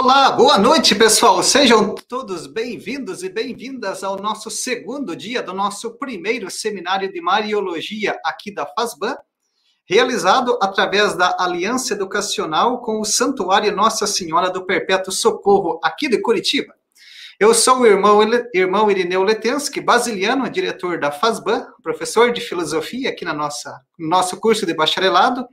[0.00, 1.42] Olá, boa noite, pessoal.
[1.42, 8.16] Sejam todos bem-vindos e bem-vindas ao nosso segundo dia do nosso primeiro seminário de Mariologia
[8.24, 9.16] aqui da FASBAN,
[9.84, 16.22] realizado através da Aliança Educacional com o Santuário Nossa Senhora do Perpétuo Socorro, aqui de
[16.22, 16.72] Curitiba.
[17.40, 18.20] Eu sou o irmão,
[18.54, 24.36] irmão Irineu Letensky, basiliano, diretor da FASBAN, professor de filosofia aqui na nossa, no nosso
[24.36, 25.44] curso de bacharelado,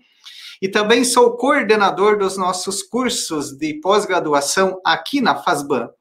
[0.66, 5.92] e também sou coordenador dos nossos cursos de pós-graduação aqui na FASBAN.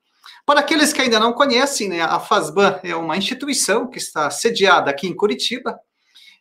[0.46, 4.90] Para aqueles que ainda não conhecem, né, a FASBAN é uma instituição que está sediada
[4.90, 5.78] aqui em Curitiba.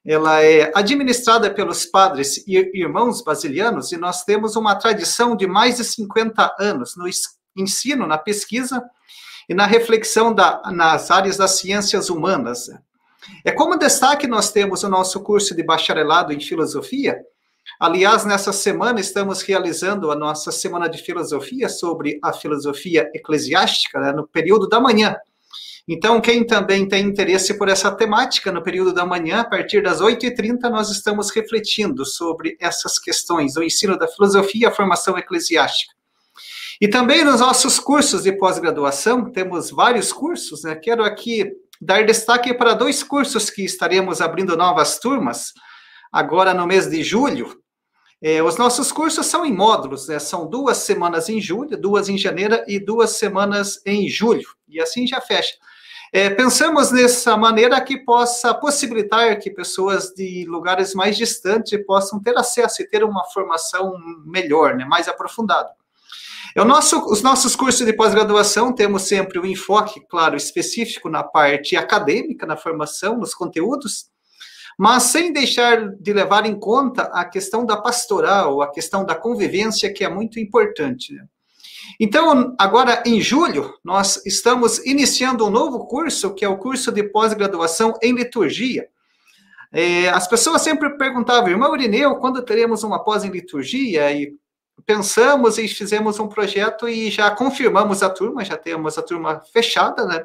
[0.05, 5.76] Ela é administrada pelos padres e irmãos basilianos e nós temos uma tradição de mais
[5.76, 7.04] de 50 anos no
[7.58, 8.82] ensino, na pesquisa
[9.49, 12.70] e na reflexão da, nas áreas das ciências humanas.
[13.43, 17.21] É como destaque nós temos o nosso curso de bacharelado em filosofia,
[17.84, 24.13] Aliás, nessa semana estamos realizando a nossa semana de filosofia sobre a filosofia eclesiástica, né,
[24.13, 25.17] no período da manhã.
[25.85, 29.99] Então, quem também tem interesse por essa temática, no período da manhã, a partir das
[29.99, 35.93] 8h30, nós estamos refletindo sobre essas questões, o ensino da filosofia e a formação eclesiástica.
[36.79, 40.73] E também nos nossos cursos de pós-graduação, temos vários cursos, né?
[40.73, 45.51] Quero aqui dar destaque para dois cursos que estaremos abrindo novas turmas,
[46.13, 47.62] agora no mês de julho,
[48.26, 50.18] é, os nossos cursos são em módulos, né?
[50.18, 55.05] são duas semanas em julho, duas em janeiro e duas semanas em julho, e assim
[55.05, 55.55] já fecha.
[56.10, 62.38] É, pensamos nessa maneira que possa possibilitar que pessoas de lugares mais distantes possam ter
[62.38, 63.93] acesso e ter uma formação
[64.25, 64.85] melhor, né?
[64.85, 65.72] mais aprofundada.
[66.56, 71.24] É o nosso, os nossos cursos de pós-graduação temos sempre um enfoque, claro, específico na
[71.24, 74.12] parte acadêmica, na formação, nos conteúdos,
[74.78, 79.91] mas sem deixar de levar em conta a questão da pastoral, a questão da convivência,
[79.91, 81.13] que é muito importante.
[81.13, 81.25] Né?
[82.00, 87.03] Então, agora em julho, nós estamos iniciando um novo curso, que é o curso de
[87.03, 88.88] pós-graduação em liturgia.
[89.72, 94.11] É, as pessoas sempre perguntavam, irmão Irineu, quando teremos uma pós em liturgia?
[94.11, 94.35] E
[94.85, 100.05] pensamos e fizemos um projeto e já confirmamos a turma, já temos a turma fechada,
[100.05, 100.23] né?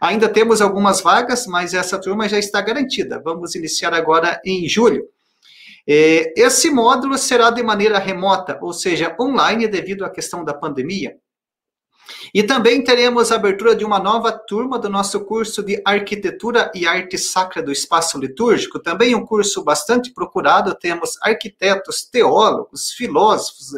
[0.00, 3.20] Ainda temos algumas vagas, mas essa turma já está garantida.
[3.22, 5.08] Vamos iniciar agora em julho.
[5.86, 11.16] É, esse módulo será de maneira remota, ou seja, online, devido à questão da pandemia.
[12.34, 16.86] E também teremos a abertura de uma nova turma do nosso curso de Arquitetura e
[16.86, 20.74] Arte Sacra do Espaço Litúrgico, também um curso bastante procurado.
[20.74, 23.72] Temos arquitetos, teólogos, filósofos,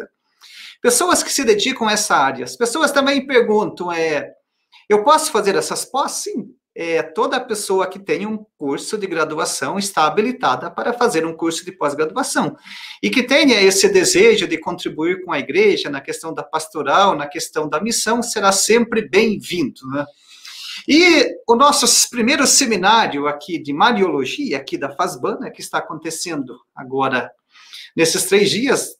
[0.80, 2.44] pessoas que se dedicam a essa área.
[2.44, 4.32] As pessoas também perguntam, é,
[4.88, 6.12] eu posso fazer essas pós?
[6.12, 6.54] Sim.
[6.78, 11.64] É, toda pessoa que tem um curso de graduação está habilitada para fazer um curso
[11.64, 12.54] de pós-graduação.
[13.02, 17.26] E que tenha esse desejo de contribuir com a igreja na questão da pastoral, na
[17.26, 19.80] questão da missão, será sempre bem-vindo.
[19.88, 20.04] Né?
[20.86, 26.58] E o nosso primeiro seminário aqui de Mariologia, aqui da FASBAN, né, que está acontecendo
[26.74, 27.30] agora
[27.96, 28.96] nesses três dias,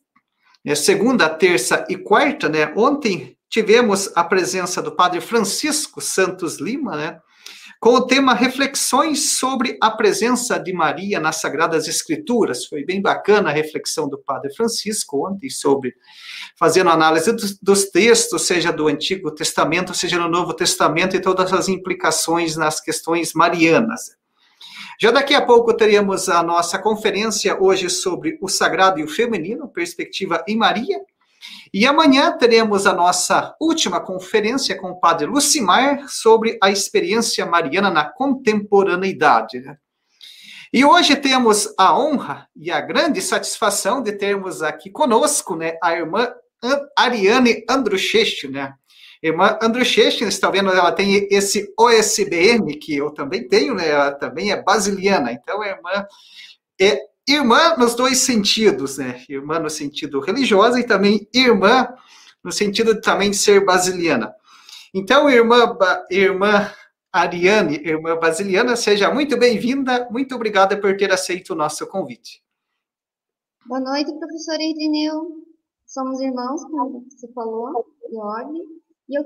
[0.64, 2.72] é, segunda, terça e quarta, né?
[2.76, 7.18] Ontem tivemos a presença do padre Francisco Santos Lima, né,
[7.80, 12.66] com o tema Reflexões sobre a presença de Maria nas Sagradas Escrituras.
[12.66, 15.94] Foi bem bacana a reflexão do padre Francisco ontem sobre
[16.58, 21.66] fazendo análise dos, textos, seja do Antigo Testamento, seja no Novo Testamento, e todas as
[21.66, 24.02] implicações nas questões marianas.
[25.00, 29.66] Já daqui a pouco teremos a nossa conferência hoje sobre o sagrado e o feminino,
[29.66, 30.98] perspectiva em Maria,
[31.72, 37.90] e amanhã teremos a nossa última conferência com o padre Lucimar sobre a experiência mariana
[37.90, 39.60] na contemporaneidade.
[39.60, 39.76] Né?
[40.72, 45.92] E hoje temos a honra e a grande satisfação de termos aqui conosco né, a
[45.94, 46.32] irmã
[46.96, 48.74] Ariane Andruchecho, né?
[49.22, 53.88] Irmã Andruchecho, está vendo, ela tem esse OSBM, que eu também tenho, né?
[53.88, 56.06] Ela também é basiliana, então a irmã
[56.80, 59.24] é irmã nos dois sentidos, né?
[59.28, 61.88] Irmã no sentido religioso e também irmã
[62.42, 64.34] no sentido também de ser basiliana.
[64.94, 65.76] Então, irmã,
[66.10, 66.70] irmã
[67.12, 70.08] Ariane, irmã basiliana, seja muito bem-vinda.
[70.10, 72.42] Muito obrigada por ter aceito o nosso convite.
[73.66, 75.44] Boa noite, professor Edneu.
[75.84, 78.62] Somos irmãos, como você falou, de ordem.
[79.08, 79.24] E eu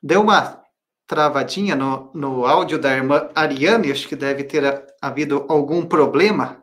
[0.00, 0.67] Deu uma
[1.08, 4.62] travadinha no, no áudio da irmã Ariane, acho que deve ter
[5.00, 6.62] havido algum problema.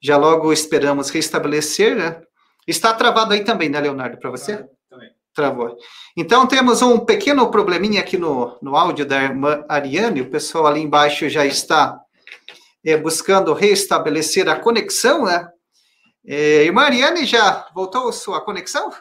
[0.00, 2.22] Já logo esperamos restabelecer, né?
[2.68, 4.52] Está travado aí também, né, Leonardo, para você?
[4.52, 5.10] Ah, também.
[5.34, 5.76] Travou.
[6.16, 10.80] Então, temos um pequeno probleminha aqui no, no áudio da irmã Ariane, o pessoal ali
[10.80, 12.00] embaixo já está
[12.84, 15.48] é, buscando restabelecer a conexão, né?
[16.24, 18.92] É, irmã Ariane, já voltou sua conexão?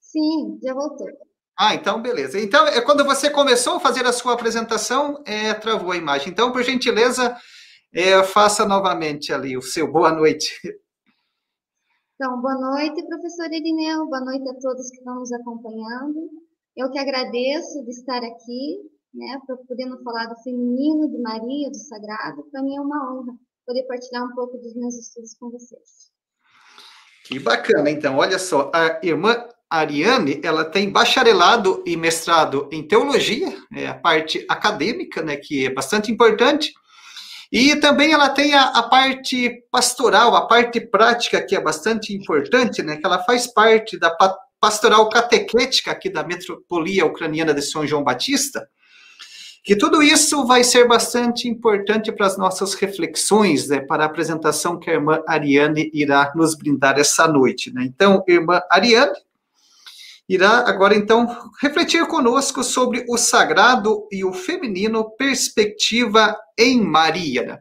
[0.00, 1.06] Sim, já voltou.
[1.58, 2.38] Ah, então beleza.
[2.40, 6.30] Então, é quando você começou a fazer a sua apresentação, é, travou a imagem.
[6.30, 7.36] Então, por gentileza,
[7.92, 10.52] é, faça novamente ali o seu boa noite.
[12.16, 16.30] Então, boa noite, professor Irineu, boa noite a todos que estão nos acompanhando.
[16.76, 18.78] Eu que agradeço de estar aqui,
[19.12, 22.44] né, podendo falar do feminino, de Maria, do sagrado.
[22.52, 23.34] Para mim é uma honra
[23.66, 26.12] poder partilhar um pouco dos meus estudos com vocês.
[27.24, 28.16] Que bacana, então.
[28.16, 29.48] Olha só, a irmã
[29.78, 35.70] Ariane, ela tem bacharelado e mestrado em teologia, é a parte acadêmica, né, que é
[35.70, 36.72] bastante importante.
[37.50, 42.82] E também ela tem a, a, parte pastoral, a parte prática, que é bastante importante,
[42.82, 42.96] né?
[42.96, 44.10] Que ela faz parte da
[44.58, 48.66] pastoral catequética aqui da metropolia ucraniana de São João Batista.
[49.62, 54.78] Que tudo isso vai ser bastante importante para as nossas reflexões, né, para a apresentação
[54.78, 57.72] que a irmã Ariane irá nos brindar essa noite.
[57.72, 57.84] Né?
[57.84, 59.14] Então, irmã Ariane,
[60.28, 61.26] irá agora então
[61.60, 67.60] refletir conosco sobre o sagrado e o feminino perspectiva em Maria.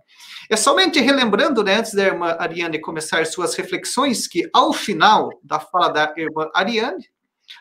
[0.50, 5.60] É somente relembrando, né, antes da irmã Ariane começar suas reflexões, que ao final da
[5.60, 7.10] fala da irmã Ariane,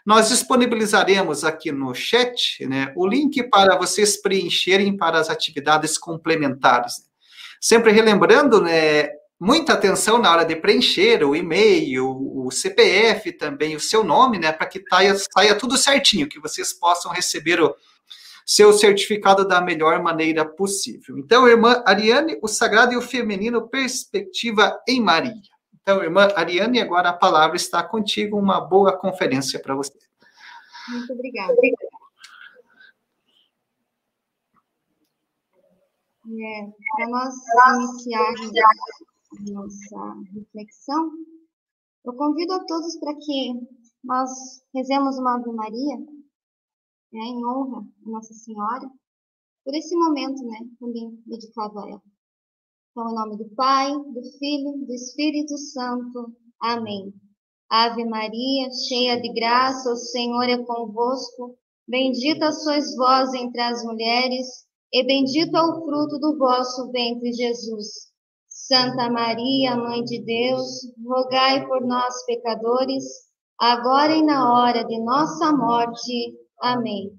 [0.04, 6.94] nós disponibilizaremos aqui no chat né, o link para vocês preencherem para as atividades complementares.
[7.60, 9.08] Sempre relembrando, né,
[9.42, 14.52] muita atenção na hora de preencher o e-mail, o CPF também, o seu nome, né,
[14.52, 17.74] para que taia, saia tudo certinho, que vocês possam receber o
[18.46, 21.18] seu certificado da melhor maneira possível.
[21.18, 25.34] Então, irmã Ariane, o sagrado e o feminino, perspectiva em Maria.
[25.74, 29.98] Então, irmã Ariane, agora a palavra está contigo, uma boa conferência para você.
[30.88, 31.52] Muito obrigada.
[36.24, 36.66] É,
[36.96, 37.34] para nós
[37.90, 38.52] iniciarmos
[39.40, 41.10] nossa reflexão,
[42.04, 43.54] eu convido a todos para que
[44.04, 44.30] nós
[44.74, 45.98] rezemos uma Ave Maria,
[47.12, 48.90] né, em honra a Nossa Senhora,
[49.64, 52.02] por esse momento, né, também dedicado a ela.
[52.90, 56.34] Então, em nome do Pai, do Filho, do Espírito Santo.
[56.60, 57.14] Amém.
[57.70, 61.56] Ave Maria, cheia de graça, o Senhor é convosco.
[61.88, 64.46] Bendita sois vós entre as mulheres,
[64.92, 68.11] e bendito é o fruto do vosso ventre, Jesus.
[68.62, 73.04] Santa Maria, Mãe de Deus, rogai por nós, pecadores,
[73.58, 76.38] agora e na hora de nossa morte.
[76.60, 77.10] Amém.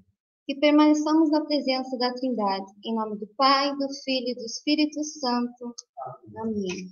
[0.46, 5.04] Que permaneçamos na presença da Trindade, em nome do Pai, do Filho e do Espírito
[5.04, 5.74] Santo.
[6.38, 6.88] Amém.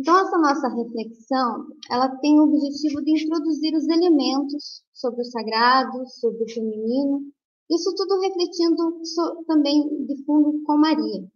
[0.00, 6.06] Então, essa nossa reflexão, ela tem o objetivo de introduzir os elementos sobre o sagrado,
[6.08, 7.20] sobre o feminino,
[7.70, 8.98] isso tudo refletindo
[9.46, 11.35] também de fundo com Maria.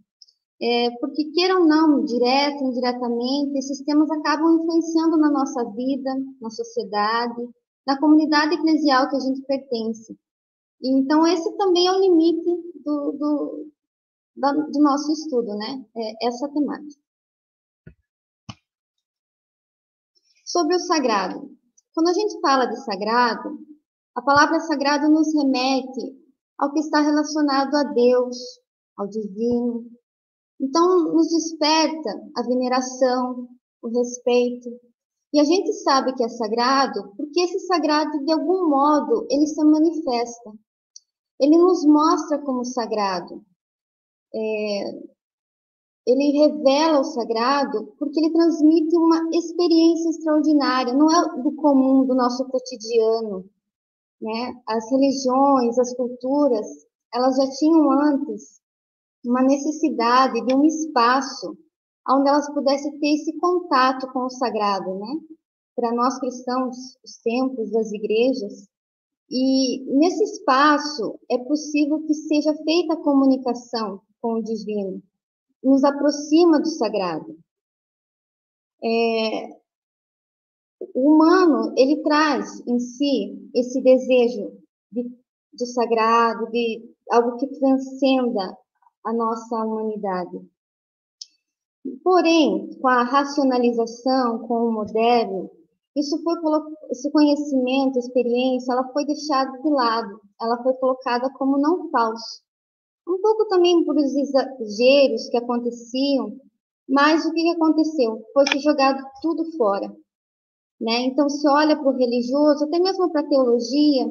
[0.62, 6.51] É, porque, queiram ou não, direto, indiretamente, esses temas acabam influenciando na nossa vida, na
[6.51, 7.49] sociedade,
[7.87, 10.15] na comunidade eclesial que a gente pertence.
[10.83, 13.71] Então, esse também é o limite do, do,
[14.37, 15.85] do nosso estudo, né?
[15.97, 17.00] É essa temática.
[20.45, 21.50] Sobre o sagrado.
[21.95, 23.59] Quando a gente fala de sagrado,
[24.14, 26.19] a palavra sagrado nos remete
[26.59, 28.37] ao que está relacionado a Deus,
[28.97, 29.87] ao divino,
[30.61, 33.49] então, nos desperta a veneração,
[33.83, 34.69] o respeito.
[35.33, 39.64] E a gente sabe que é sagrado porque esse sagrado, de algum modo, ele se
[39.64, 40.52] manifesta.
[41.40, 43.43] Ele nos mostra como sagrado.
[44.35, 44.90] É,
[46.07, 52.14] ele revela o sagrado porque ele transmite uma experiência extraordinária, não é do comum do
[52.14, 53.49] nosso cotidiano.
[54.21, 54.61] Né?
[54.69, 56.67] As religiões, as culturas,
[57.14, 58.60] elas já tinham antes
[59.25, 61.57] uma necessidade de um espaço
[62.09, 65.21] onde elas pudessem ter esse contato com o sagrado, né?
[65.77, 68.69] Para nós cristãos, os templos, as igrejas.
[69.31, 75.03] E nesse espaço é possível que seja feita a comunicação com o divino,
[75.62, 77.39] nos aproxima do sagrado.
[78.83, 79.61] É,
[80.95, 84.59] o humano, ele traz em si esse desejo
[84.91, 85.05] de,
[85.53, 88.57] do sagrado, de algo que transcenda
[89.04, 90.40] a nossa humanidade.
[92.04, 95.50] Porém, com a racionalização, com o moderno,
[95.97, 96.35] isso foi
[96.90, 102.42] esse conhecimento, experiência, ela foi deixada de lado, ela foi colocada como não falso.
[103.09, 106.37] Um pouco também por os exageros que aconteciam,
[106.88, 108.25] mas o que aconteceu?
[108.33, 109.88] Foi se jogado tudo fora.
[110.80, 111.07] Né?
[111.07, 114.07] Então, se olha para o religioso, até mesmo para a teologia,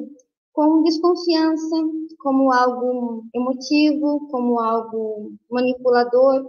[0.52, 1.76] com desconfiança,
[2.18, 6.44] como algo emotivo, como algo manipulador,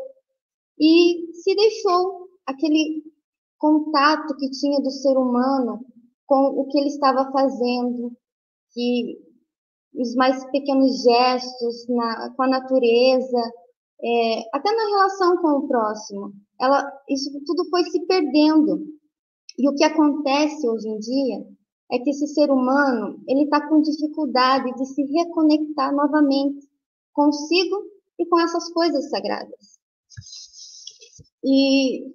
[0.80, 3.04] e se deixou aquele
[3.58, 5.86] contato que tinha do ser humano
[6.26, 8.12] com o que ele estava fazendo,
[8.74, 9.18] que
[9.94, 13.52] os mais pequenos gestos na, com a natureza,
[14.04, 16.34] é, até na relação com o próximo.
[16.60, 18.86] Ela, isso tudo foi se perdendo.
[19.60, 21.46] E o que acontece hoje em dia
[21.92, 26.70] é que esse ser humano ele está com dificuldade de se reconectar novamente
[27.14, 27.84] consigo
[28.18, 29.80] e com essas coisas sagradas.
[31.44, 32.14] E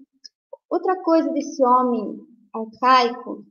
[0.70, 2.18] outra coisa desse homem
[2.54, 3.44] arcaico,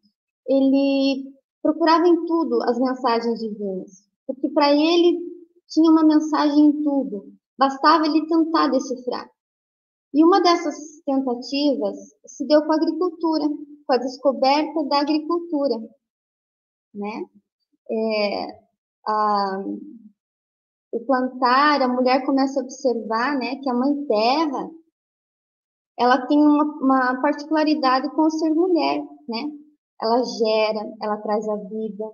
[0.48, 5.20] ele procurava em tudo as mensagens divinas, porque para ele
[5.68, 9.30] tinha uma mensagem em tudo, bastava ele tentar decifrar.
[10.14, 13.48] E uma dessas tentativas se deu com a agricultura,
[13.86, 15.76] com a descoberta da agricultura,
[16.96, 17.26] né?
[17.92, 18.60] É,
[19.08, 19.64] a,
[20.92, 24.70] o plantar, a mulher começa a observar, né, que a mãe terra,
[26.00, 29.52] ela tem uma, uma particularidade com ser mulher, né?
[30.02, 32.06] Ela gera, ela traz a vida.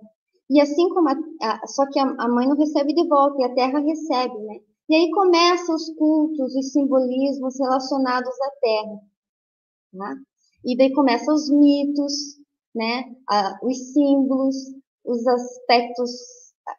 [0.50, 3.44] E assim como a, a, só que a, a mãe não recebe de volta e
[3.44, 4.60] a terra recebe, né?
[4.88, 9.00] E aí começam os cultos, os simbolismos relacionados à terra.
[9.92, 10.16] Né?
[10.64, 12.12] E daí começam os mitos,
[12.74, 13.04] né?
[13.28, 14.56] Ah, os símbolos,
[15.04, 16.10] os aspectos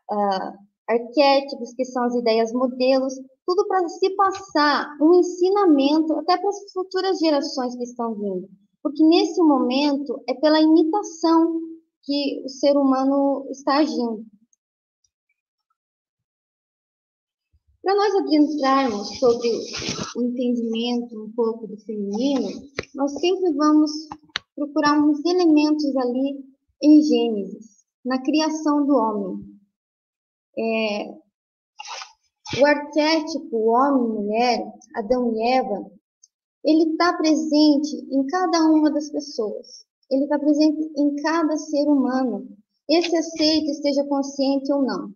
[0.09, 0.53] ah,
[0.87, 3.13] arquétipos, que são as ideias modelos,
[3.45, 8.49] tudo para se passar um ensinamento até para as futuras gerações que estão vindo.
[8.81, 11.59] Porque nesse momento é pela imitação
[12.03, 14.25] que o ser humano está agindo.
[17.81, 19.49] Para nós adentrarmos sobre
[20.15, 22.47] o entendimento um pouco do feminino,
[22.95, 23.91] nós sempre vamos
[24.55, 26.43] procurar uns elementos ali
[26.81, 29.53] em Gênesis, na criação do homem.
[30.57, 31.23] É,
[32.59, 34.63] o arquétipo homem-mulher,
[34.95, 35.91] Adão e Eva,
[36.63, 39.85] ele está presente em cada uma das pessoas.
[40.11, 42.47] Ele está presente em cada ser humano.
[42.89, 45.11] Esse aceito esteja consciente ou não.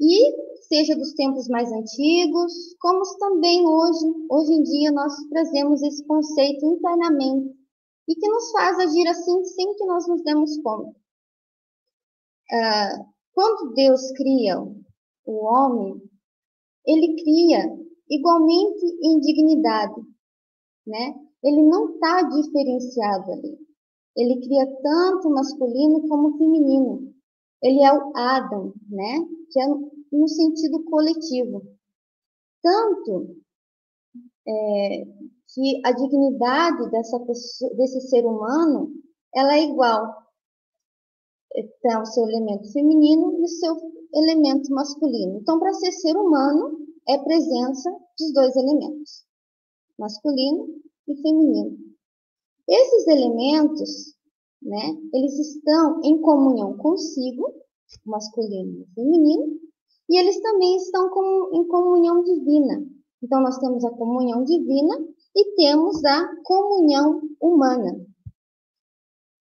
[0.00, 6.04] E seja dos tempos mais antigos, como também hoje, hoje em dia nós trazemos esse
[6.06, 7.63] conceito internamente
[8.08, 10.94] e que nos faz agir assim sem que nós nos demos conta.
[12.52, 16.00] Ah, quando Deus cria o homem,
[16.86, 17.64] ele cria
[18.10, 20.00] igualmente em dignidade,
[20.86, 21.14] né?
[21.42, 23.58] Ele não está diferenciado ali.
[24.16, 27.12] Ele cria tanto masculino como feminino.
[27.62, 29.26] Ele é o Adam, né?
[29.50, 29.66] Que é
[30.12, 31.62] no sentido coletivo.
[32.62, 33.36] Tanto
[34.46, 35.04] é,
[35.54, 38.92] que a dignidade dessa pessoa, desse ser humano
[39.34, 40.24] ela é igual.
[41.54, 43.76] Então, o seu elemento feminino e o seu
[44.12, 45.38] elemento masculino.
[45.38, 49.24] Então, para ser ser humano, é presença dos dois elementos,
[49.98, 50.68] masculino
[51.06, 51.78] e feminino.
[52.66, 54.16] Esses elementos,
[54.62, 57.52] né, eles estão em comunhão consigo,
[58.04, 59.60] masculino e feminino,
[60.08, 62.84] e eles também estão com, em comunhão divina.
[63.22, 64.96] Então, nós temos a comunhão divina
[65.34, 68.06] e temos a comunhão humana.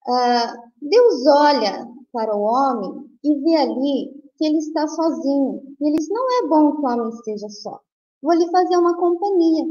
[0.07, 5.75] Ah, Deus olha para o homem e vê ali que ele está sozinho.
[5.79, 7.79] Ele diz, não é bom que o homem esteja só.
[8.21, 9.65] Vou lhe fazer uma companhia.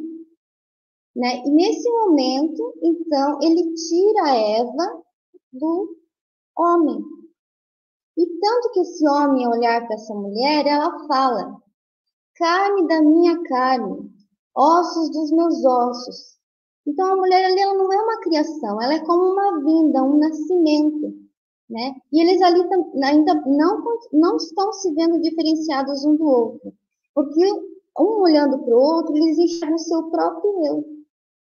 [1.15, 1.43] Né?
[1.45, 5.03] E nesse momento, então, ele tira Eva
[5.53, 5.97] do
[6.57, 6.99] homem.
[8.17, 11.61] E tanto que esse homem olhar para essa mulher, ela fala:
[12.37, 14.12] carne da minha carne,
[14.55, 16.37] ossos dos meus ossos.
[16.87, 20.19] Então a mulher ali ela não é uma criação, ela é como uma vinda, um
[20.19, 21.15] nascimento,
[21.71, 21.95] né?
[22.13, 22.61] E eles ali
[23.03, 23.83] ainda não
[24.13, 26.73] não estão se vendo diferenciados um do outro,
[27.15, 30.85] porque um olhando para o outro, eles enxergam o seu próprio eu.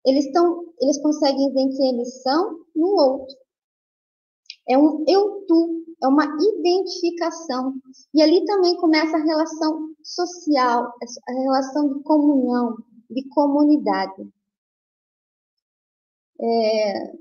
[0.05, 3.37] Eles estão, eles conseguem ver quem eles são no outro.
[4.69, 7.75] É um eu tu, é uma identificação.
[8.15, 10.93] E ali também começa a relação social,
[11.29, 12.77] a relação de comunhão,
[13.11, 14.31] de comunidade.
[16.41, 17.13] É,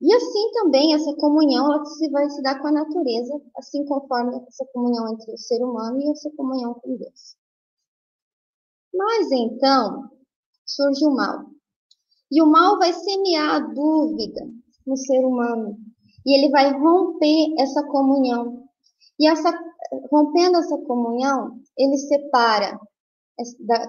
[0.00, 4.36] e assim também essa comunhão ela se vai se dar com a natureza, assim conforme
[4.48, 7.36] essa comunhão entre o ser humano e essa comunhão com Deus.
[8.92, 10.10] Mas então
[10.66, 11.46] surge o mal.
[12.30, 14.46] E o mal vai semear a dúvida
[14.86, 15.78] no ser humano,
[16.26, 18.68] e ele vai romper essa comunhão.
[19.18, 19.50] E essa,
[20.10, 22.78] rompendo essa comunhão, ele separa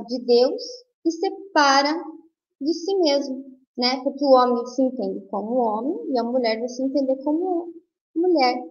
[0.08, 0.64] de Deus
[1.06, 1.94] e separa
[2.60, 3.46] de si mesmo,
[3.78, 4.02] né?
[4.04, 7.72] Porque o homem se entende como homem e a mulher vai se entender como
[8.16, 8.64] mulher.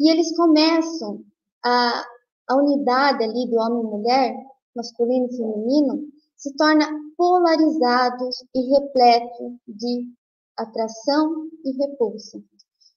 [0.00, 1.22] E eles começam
[1.64, 2.04] a,
[2.48, 4.34] a unidade ali do homem e mulher,
[4.74, 10.06] masculino e feminino, se torna polarizado e repleto de
[10.56, 12.42] atração e repulsa.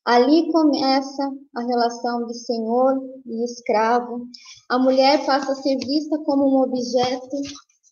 [0.05, 4.27] Ali começa a relação de senhor e escravo.
[4.69, 7.35] A mulher passa a ser vista como um objeto.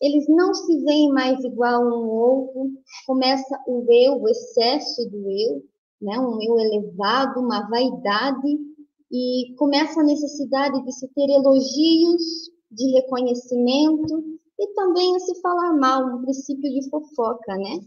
[0.00, 2.72] Eles não se veem mais igual um ao outro.
[3.06, 5.62] Começa o eu, o excesso do eu,
[6.00, 6.18] né?
[6.18, 8.58] um eu elevado, uma vaidade.
[9.10, 14.24] E começa a necessidade de se ter elogios, de reconhecimento
[14.58, 17.80] e também a se falar mal, um princípio de fofoca, né?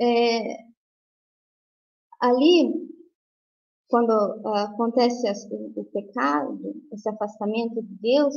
[0.00, 0.56] É,
[2.20, 2.88] ali
[3.88, 8.34] quando uh, acontece o pecado, esse afastamento de Deus,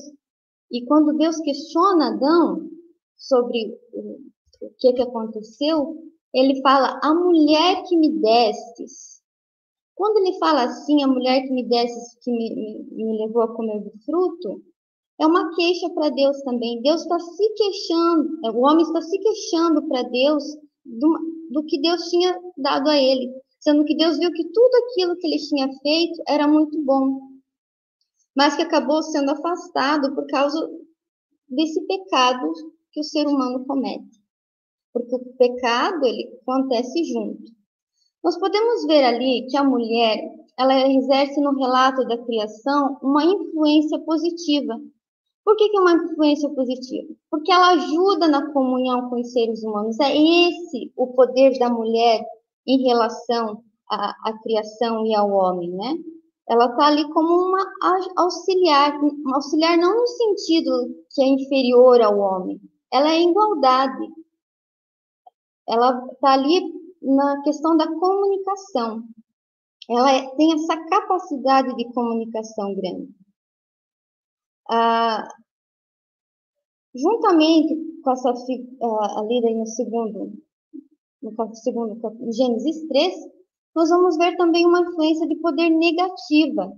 [0.71, 2.70] e quando Deus questiona Adão
[3.21, 4.19] sobre o,
[4.77, 5.95] que, que aconteceu,
[6.33, 9.21] ele fala, a mulher que me destes.
[9.95, 13.55] Quando ele fala assim, a mulher que me destes, que me, me, me levou a
[13.55, 14.61] comer do fruto,
[15.19, 16.81] é uma queixa para Deus também.
[16.81, 20.43] Deus está se queixando, o homem está se queixando para Deus
[20.83, 21.19] do,
[21.51, 25.27] do que Deus tinha dado a ele sendo que Deus viu que tudo aquilo que
[25.27, 27.19] ele tinha feito era muito bom,
[28.35, 30.69] mas que acabou sendo afastado por causa
[31.47, 32.51] desse pecado
[32.91, 34.21] que o ser humano comete.
[34.93, 37.43] Porque o pecado, ele acontece junto.
[38.23, 40.19] Nós podemos ver ali que a mulher,
[40.57, 44.79] ela exerce no relato da criação uma influência positiva.
[45.43, 47.13] Por que, que é uma influência positiva?
[47.31, 49.99] Porque ela ajuda na comunhão com os seres humanos.
[49.99, 52.23] É esse o poder da mulher
[52.67, 55.95] em relação à, à criação e ao homem, né?
[56.47, 57.65] Ela está ali como uma
[58.17, 58.99] auxiliar,
[59.33, 60.71] auxiliar não no sentido
[61.11, 62.59] que é inferior ao homem,
[62.91, 64.07] ela é igualdade.
[65.67, 66.61] Ela está ali
[67.01, 69.03] na questão da comunicação.
[69.89, 73.13] Ela é, tem essa capacidade de comunicação grande.
[74.69, 75.27] Ah,
[76.93, 80.41] juntamente com essa ah, ali no segundo
[81.21, 81.99] no segundo
[82.31, 83.13] Gênesis 3,
[83.75, 86.75] nós vamos ver também uma influência de poder negativa,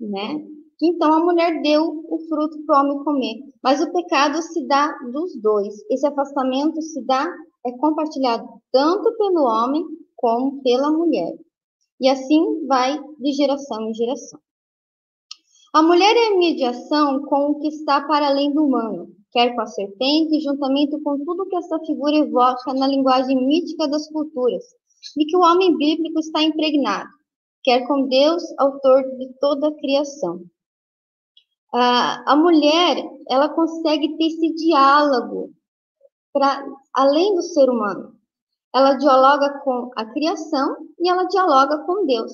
[0.00, 0.44] né?
[0.84, 4.92] Então a mulher deu o fruto para o homem comer, mas o pecado se dá
[5.12, 5.72] dos dois.
[5.88, 7.32] Esse afastamento se dá
[7.64, 9.84] é compartilhado tanto pelo homem
[10.16, 11.38] como pela mulher.
[12.00, 14.40] E assim vai de geração em geração.
[15.72, 19.60] A mulher é a mediação com o que está para além do humano, quer com
[19.60, 24.64] a serpente, juntamente com tudo que essa figura evoca na linguagem mítica das culturas,
[25.16, 27.08] de que o homem bíblico está impregnado,
[27.62, 30.42] quer com Deus, autor de toda a criação.
[31.72, 35.50] A mulher, ela consegue ter esse diálogo
[36.32, 38.14] para além do ser humano.
[38.74, 42.32] Ela dialoga com a criação e ela dialoga com Deus.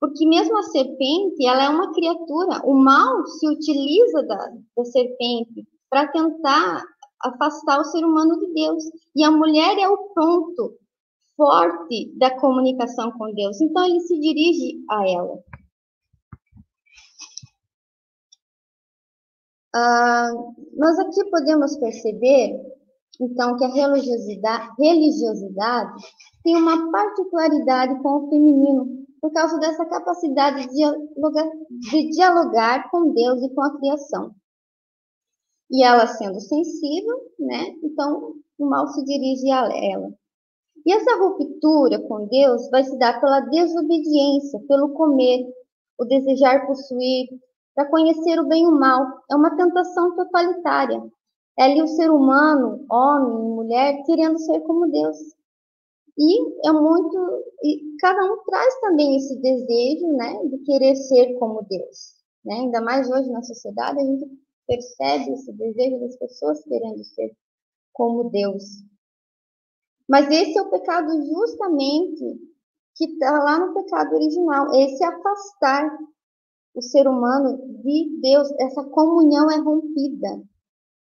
[0.00, 2.60] Porque mesmo a serpente, ela é uma criatura.
[2.64, 6.82] O mal se utiliza da, da serpente para tentar
[7.22, 8.84] afastar o ser humano de Deus.
[9.14, 10.76] E a mulher é o ponto
[11.36, 13.60] forte da comunicação com Deus.
[13.60, 15.38] Então ele se dirige a ela.
[19.78, 20.32] Ah,
[20.74, 22.58] nós aqui podemos perceber,
[23.20, 26.02] então, que a religiosidade, religiosidade
[26.42, 31.50] tem uma particularidade com o feminino, por causa dessa capacidade de dialogar,
[31.90, 34.34] de dialogar com Deus e com a criação.
[35.70, 37.76] E ela sendo sensível, né?
[37.82, 40.10] Então o mal se dirige a ela.
[40.86, 45.44] E essa ruptura com Deus vai se dar pela desobediência, pelo comer,
[45.98, 47.28] o desejar possuir,
[47.76, 49.06] para conhecer o bem e o mal.
[49.30, 51.00] É uma tentação totalitária.
[51.58, 55.16] É ali o ser humano, homem e mulher, querendo ser como Deus.
[56.18, 57.44] E é muito.
[57.62, 62.16] E cada um traz também esse desejo, né, de querer ser como Deus.
[62.44, 62.54] Né?
[62.54, 64.26] Ainda mais hoje na sociedade, a gente
[64.66, 67.36] percebe esse desejo das pessoas querendo ser
[67.92, 68.64] como Deus.
[70.08, 72.40] Mas esse é o pecado justamente
[72.94, 75.98] que está lá no pecado original, esse afastar
[76.76, 80.42] o ser humano de Deus, essa comunhão é rompida.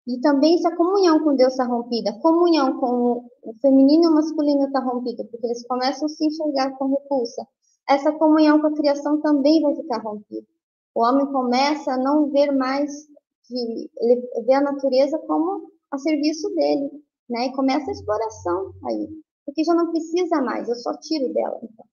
[0.07, 4.15] E também se a comunhão com Deus está rompida, comunhão com o feminino e o
[4.15, 7.45] masculino está rompida, porque eles começam a se enxergar com repulsa.
[7.89, 10.47] Essa comunhão com a criação também vai ficar rompida.
[10.95, 13.07] O homem começa a não ver mais
[13.47, 16.91] que ele vê a natureza como a serviço dele,
[17.29, 17.47] né?
[17.47, 19.09] E começa a exploração aí,
[19.45, 21.87] porque já não precisa mais, eu só tiro dela, então.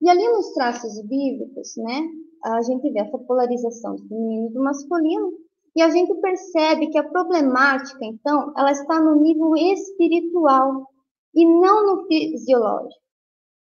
[0.00, 2.02] E ali nos traços bíblicos, né,
[2.44, 5.32] a gente vê essa polarização do feminino e do masculino,
[5.76, 10.88] e a gente percebe que a problemática, então, ela está no nível espiritual
[11.34, 13.02] e não no fisiológico,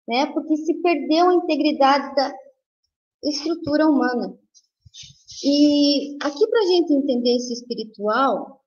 [0.08, 0.28] né?
[0.28, 2.34] Porque se perdeu a integridade da
[3.24, 4.38] estrutura humana.
[5.44, 8.62] E aqui, para a gente entender esse espiritual,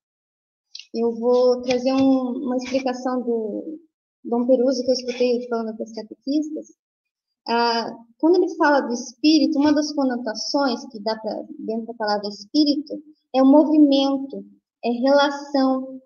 [0.94, 3.80] eu vou trazer um, uma explicação do,
[4.22, 6.66] Dom Peruzzi, que eu escutei falando para os catequistas,
[7.50, 12.28] ah, quando ele fala do espírito, uma das conotações que dá para dentro da palavra
[12.28, 12.94] espírito
[13.34, 14.44] é o movimento,
[14.84, 16.00] é relação.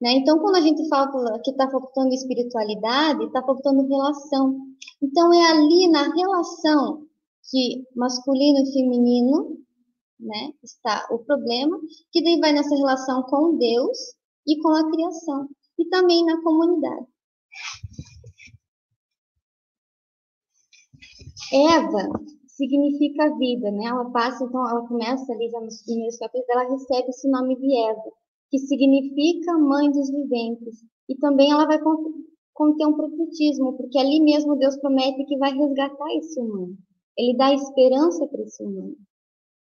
[0.00, 0.12] Né?
[0.16, 4.58] Então, quando a gente fala que está faltando espiritualidade, está faltando relação.
[5.00, 7.06] Então, é ali na relação
[7.50, 9.58] que masculino e feminino
[10.18, 11.78] né, está o problema,
[12.10, 13.98] que daí vai nessa relação com Deus
[14.46, 15.48] e com a criação,
[15.78, 17.06] e também na comunidade.
[21.52, 22.08] Eva
[22.46, 23.86] significa vida, né?
[23.86, 28.12] Ela passa, então, ela começa ali nos primeiros capítulos, ela recebe esse nome de Eva,
[28.50, 30.82] que significa mãe dos viventes.
[31.08, 31.78] E também ela vai
[32.54, 36.76] conter um profetismo, porque ali mesmo Deus promete que vai resgatar esse humano.
[37.16, 38.96] Ele dá esperança para esse humano.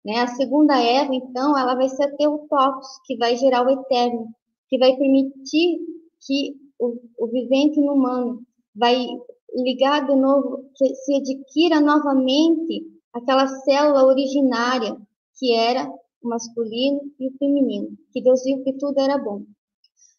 [0.04, 0.18] Né?
[0.20, 4.28] A segunda Eva, então, ela vai ser a Teotocos, que vai gerar o eterno,
[4.68, 5.78] que vai permitir
[6.26, 8.42] que o, o vivente no humano
[8.74, 9.06] vai
[9.54, 14.96] ligar de novo, que se adquira novamente aquela célula originária
[15.36, 15.88] que era
[16.22, 19.42] o masculino e o feminino, que Deus viu que tudo era bom.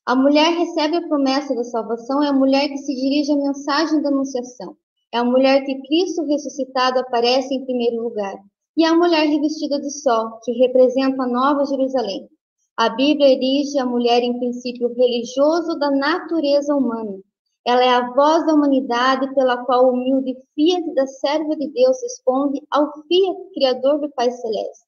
[0.05, 4.01] A mulher recebe a promessa da salvação, é a mulher que se dirige à mensagem
[4.01, 4.75] da anunciação.
[5.11, 8.35] É a mulher que Cristo ressuscitado aparece em primeiro lugar.
[8.77, 12.29] E a mulher revestida de sol, que representa a Nova Jerusalém.
[12.77, 17.17] A Bíblia erige a mulher em princípio religioso da natureza humana,
[17.65, 21.99] ela é a voz da humanidade pela qual o humilde fiat da serva de Deus
[21.99, 24.85] responde ao fiat criador do Pai Celeste.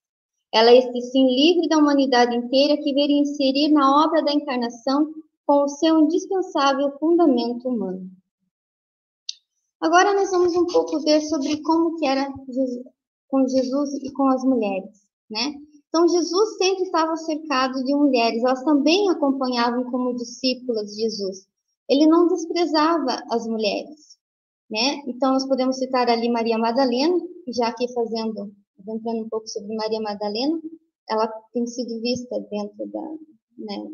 [0.54, 5.12] Ela é este sim livre da humanidade inteira que veio inserir na obra da encarnação
[5.48, 8.08] com o seu indispensável fundamento humano.
[9.82, 12.86] Agora nós vamos um pouco ver sobre como que era Jesus,
[13.28, 15.56] com Jesus e com as mulheres, né?
[15.90, 21.48] Então Jesus sempre estava cercado de mulheres, elas também acompanhavam como discípulas de Jesus
[21.90, 24.18] ele não desprezava as mulheres,
[24.70, 25.02] né?
[25.08, 28.52] Então nós podemos citar ali Maria Madalena, já aqui fazendo,
[28.88, 30.60] entrando um pouco sobre Maria Madalena,
[31.10, 33.02] ela tem sido vista dentro da,
[33.58, 33.90] né,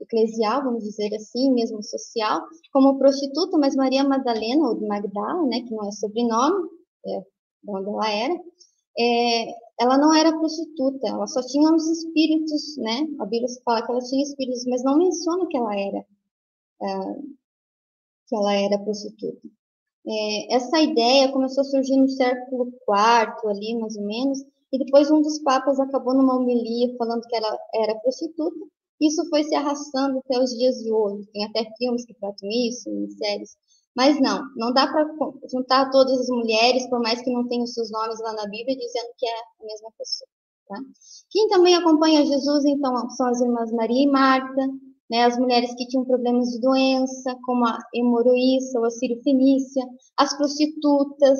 [0.00, 2.40] eclesial, vamos dizer assim, mesmo social,
[2.72, 6.68] como prostituta, mas Maria Madalena, ou Magdala, né, que não é sobrenome,
[7.06, 8.34] é de onde ela era,
[8.96, 9.46] é,
[9.80, 13.08] ela não era prostituta, ela só tinha uns espíritos, né?
[13.18, 16.06] A Bíblia fala que ela tinha espíritos, mas não menciona que ela era
[18.26, 19.48] que ela era prostituta.
[20.06, 24.38] É, essa ideia começou a surgir no século IV, ali mais ou menos,
[24.72, 28.66] e depois um dos papas acabou numa homilia falando que ela era prostituta.
[29.00, 31.26] Isso foi se arrastando até os dias de hoje.
[31.32, 33.56] Tem até filmes que tratam isso, séries.
[33.94, 35.06] Mas não, não dá para
[35.50, 39.08] juntar todas as mulheres, por mais que não tenham seus nomes lá na Bíblia, dizendo
[39.16, 40.28] que é a mesma pessoa.
[40.68, 40.78] Tá?
[41.30, 44.68] Quem também acompanha Jesus, então, são as irmãs Maria e Marta,
[45.10, 49.84] né, as mulheres que tinham problemas de doença, como a hemorroíça ou a cirofenícia,
[50.16, 51.38] as prostitutas,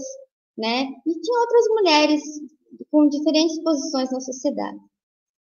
[0.57, 2.22] né, e tinha outras mulheres
[2.90, 4.79] com diferentes posições na sociedade.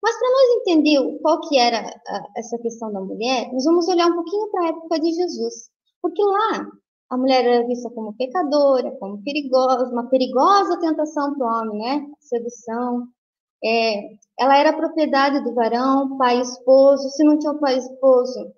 [0.03, 4.07] Mas para nós entender qual que era a, essa questão da mulher, nós vamos olhar
[4.07, 5.69] um pouquinho para a época de Jesus,
[6.01, 6.67] porque lá
[7.11, 12.07] a mulher era vista como pecadora, como perigosa, uma perigosa tentação para o homem, né?
[12.21, 13.07] Sedução,
[13.63, 17.09] é, ela era propriedade do varão, pai e esposo.
[17.09, 18.53] Se não tinha o pai e esposo,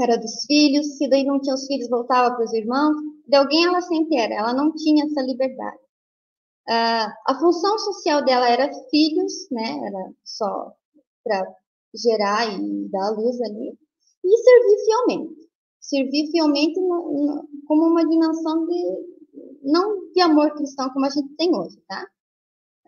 [0.00, 0.96] era dos filhos.
[0.96, 2.96] Se daí não tinha os filhos, voltava para os irmãos.
[3.26, 4.34] De alguém ela sempre era.
[4.34, 5.78] Ela não tinha essa liberdade.
[6.68, 9.78] Uh, a função social dela era filhos, né?
[9.86, 10.72] Era só
[11.24, 11.46] para
[11.94, 13.78] gerar e dar a luz ali.
[14.24, 15.48] E servir fielmente.
[15.80, 19.18] Servir fielmente no, no, como uma dimensão de
[19.62, 22.06] não de amor cristão como a gente tem hoje, tá?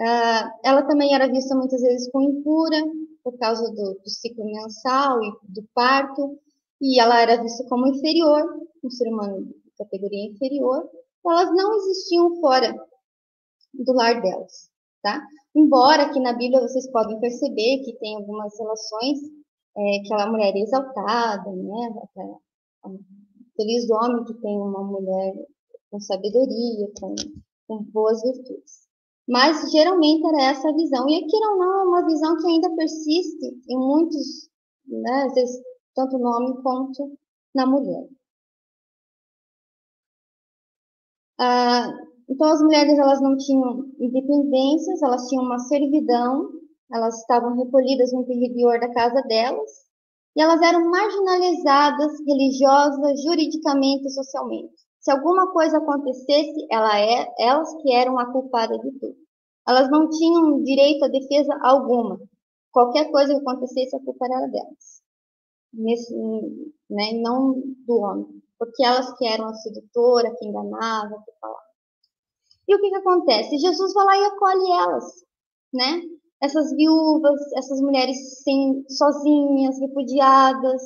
[0.01, 2.79] Uh, ela também era vista muitas vezes com impura,
[3.23, 6.39] por causa do, do, ciclo mensal e do parto,
[6.81, 8.43] e ela era vista como inferior,
[8.83, 10.89] um ser humano de categoria inferior.
[11.27, 12.75] Elas não existiam fora
[13.75, 14.71] do lar delas,
[15.03, 15.21] tá?
[15.55, 19.19] Embora que na Bíblia vocês podem perceber que tem algumas relações
[19.77, 21.95] é, que aquela mulher é exaltada, né?
[23.55, 25.35] Feliz homem que tem uma mulher
[25.91, 27.15] com sabedoria, com,
[27.69, 28.90] com boas virtudes.
[29.31, 31.09] Mas geralmente era essa a visão.
[31.09, 34.51] E aqui não, não é uma visão que ainda persiste em muitos,
[34.89, 35.57] né, às vezes,
[35.95, 37.17] tanto no homem quanto
[37.55, 38.09] na mulher.
[41.39, 41.87] Ah,
[42.29, 46.51] então, as mulheres elas não tinham independências, elas tinham uma servidão,
[46.93, 49.71] elas estavam recolhidas no interior da casa delas,
[50.37, 54.90] e elas eram marginalizadas religiosa, juridicamente e socialmente.
[55.01, 59.17] Se alguma coisa acontecesse, ela é, elas que eram a culpada de tudo.
[59.67, 62.21] Elas não tinham direito a defesa alguma.
[62.71, 65.03] Qualquer coisa que acontecesse, a culpa era delas.
[65.73, 66.15] Nesse,
[66.91, 68.43] né, não do homem.
[68.59, 71.61] porque elas que eram a sedutora, que enganava, que falava.
[72.69, 73.59] E o que, que acontece?
[73.59, 75.25] Jesus vai lá e acolhe elas,
[75.73, 76.03] né?
[76.43, 80.83] Essas viúvas, essas mulheres sem, sozinhas, repudiadas,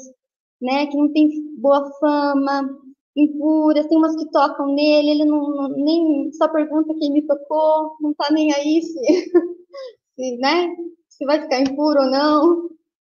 [0.62, 0.86] né?
[0.86, 2.68] Que não tem boa fama,
[3.16, 7.96] impuras, tem umas que tocam nele, ele não, não nem só pergunta quem me tocou,
[8.00, 9.00] não tá nem aí se,
[10.16, 10.74] se, né?
[11.08, 12.70] Se vai ficar impuro ou não.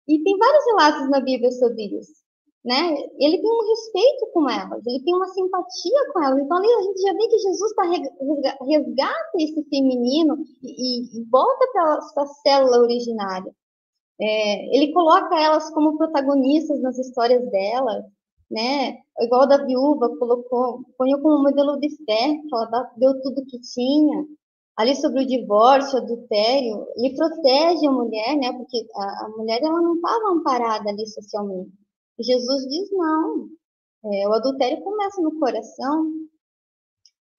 [0.07, 2.27] E tem vários relatos na Bíblia sobre isso
[2.67, 2.97] né?
[3.17, 6.39] Ele tem um respeito com elas, ele tem uma simpatia com elas.
[6.39, 7.83] Então ali a gente já vê que Jesus tá
[8.65, 13.55] resgata esse feminino e, e volta para a célula originária.
[14.19, 18.03] É, ele coloca elas como protagonistas nas histórias delas,
[18.49, 18.97] né?
[19.19, 24.25] Igual da viúva colocou, põe como modelo de fé, ela deu tudo que tinha.
[24.77, 28.53] Ali sobre o divórcio, adultério, ele protege a mulher, né?
[28.53, 31.71] Porque a, a mulher ela não estava amparada ali socialmente.
[32.19, 33.49] Jesus diz não.
[34.05, 36.11] É, o adultério começa no coração.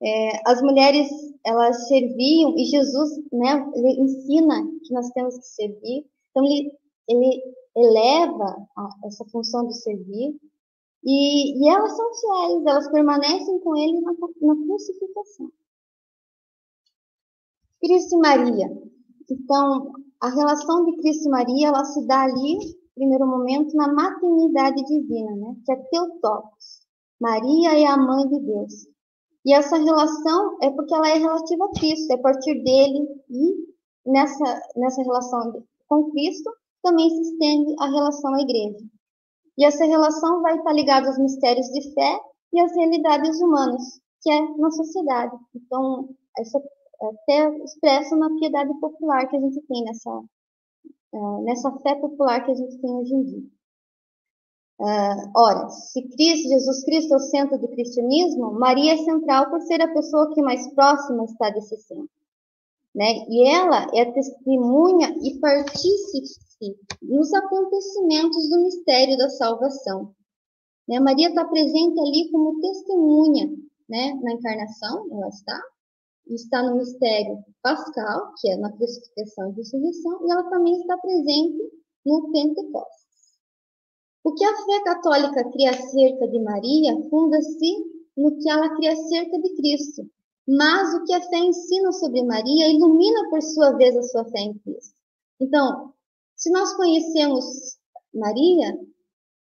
[0.02, 1.08] É, as mulheres
[1.44, 6.06] elas serviam e Jesus, né, ele ensina que nós temos que servir.
[6.30, 6.72] Então ele,
[7.08, 7.42] ele
[7.76, 10.38] eleva a, essa função de servir
[11.04, 15.50] e, e, elas são fiéis, elas permanecem com ele na, na crucificação.
[17.80, 18.82] Cristo e Maria.
[19.30, 24.82] Então, a relação de Cristo e Maria, ela se dá ali primeiro momento, na maternidade
[24.84, 25.56] divina, né?
[25.64, 26.80] que é Teotocos.
[27.20, 28.88] Maria é a mãe de Deus.
[29.46, 34.10] E essa relação é porque ela é relativa a Cristo, é a partir dele e
[34.10, 36.50] nessa, nessa relação com Cristo
[36.82, 38.84] também se estende a relação à igreja.
[39.58, 42.20] E essa relação vai estar ligada aos mistérios de fé
[42.52, 45.36] e às realidades humanas, que é na sociedade.
[45.52, 46.58] Então, essa
[47.02, 50.10] é até expresso na piedade popular que a gente tem nessa,
[51.12, 53.42] uh, nessa fé popular que a gente tem hoje em dia.
[54.80, 59.60] Uh, ora, se Cristo, Jesus Cristo é o centro do cristianismo, Maria é central por
[59.62, 62.08] ser a pessoa que mais próxima está desse centro.
[62.94, 63.26] Né?
[63.28, 66.47] E ela é testemunha e partícipe
[67.02, 70.14] nos acontecimentos do mistério da salvação.
[70.88, 70.98] Né?
[71.00, 73.50] Maria está presente ali como testemunha
[73.88, 74.14] né?
[74.22, 75.60] na encarnação, ela está,
[76.26, 81.58] está no mistério pascal, que é na crucificação e ressurreição, e ela também está presente
[82.04, 83.08] no Pentecostes.
[84.24, 89.38] O que a fé católica cria acerca de Maria funda-se no que ela cria acerca
[89.40, 90.10] de Cristo,
[90.46, 94.40] mas o que a fé ensina sobre Maria ilumina, por sua vez, a sua fé
[94.40, 94.94] em Cristo.
[95.40, 95.92] Então,
[96.38, 97.44] se nós conhecemos
[98.14, 98.78] Maria,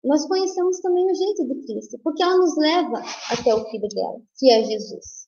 [0.04, 3.02] nós conhecemos também o jeito de Cristo, porque ela nos leva
[3.32, 5.28] até o filho dela, que é Jesus.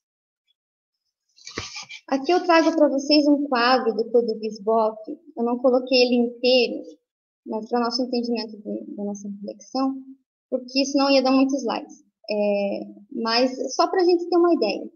[2.10, 5.00] Aqui eu trago para vocês um quadro do Clodo Bisbock.
[5.38, 6.84] Eu não coloquei ele inteiro,
[7.46, 8.58] mas para nosso entendimento
[8.96, 9.96] da nossa reflexão,
[10.50, 12.04] porque senão ia dar muitos slides.
[12.30, 12.80] É,
[13.12, 14.90] mas só para a gente ter uma ideia.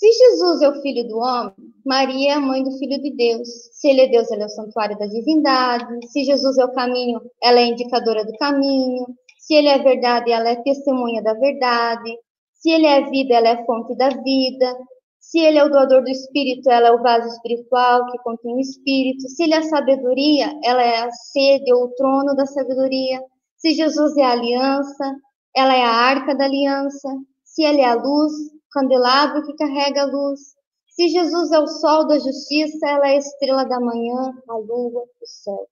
[0.00, 1.52] Se Jesus é o filho do homem,
[1.84, 3.46] Maria é a mãe do filho de Deus.
[3.70, 6.06] Se ele é Deus, ela é o santuário da divindade.
[6.08, 9.04] Se Jesus é o caminho, ela é indicadora do caminho.
[9.38, 12.16] Se ele é verdade, ela é testemunha da verdade.
[12.54, 14.74] Se ele é vida, ela é fonte da vida.
[15.18, 18.60] Se ele é o doador do espírito, ela é o vaso espiritual que contém o
[18.60, 19.28] espírito.
[19.28, 23.22] Se ele é a sabedoria, ela é a sede ou o trono da sabedoria.
[23.58, 25.14] Se Jesus é a aliança,
[25.54, 27.08] ela é a arca da aliança.
[27.44, 28.32] Se ele é a luz,
[28.72, 30.40] candelabro que carrega a luz.
[30.88, 35.02] Se Jesus é o sol da justiça, ela é a estrela da manhã, a lua,
[35.02, 35.68] o céu.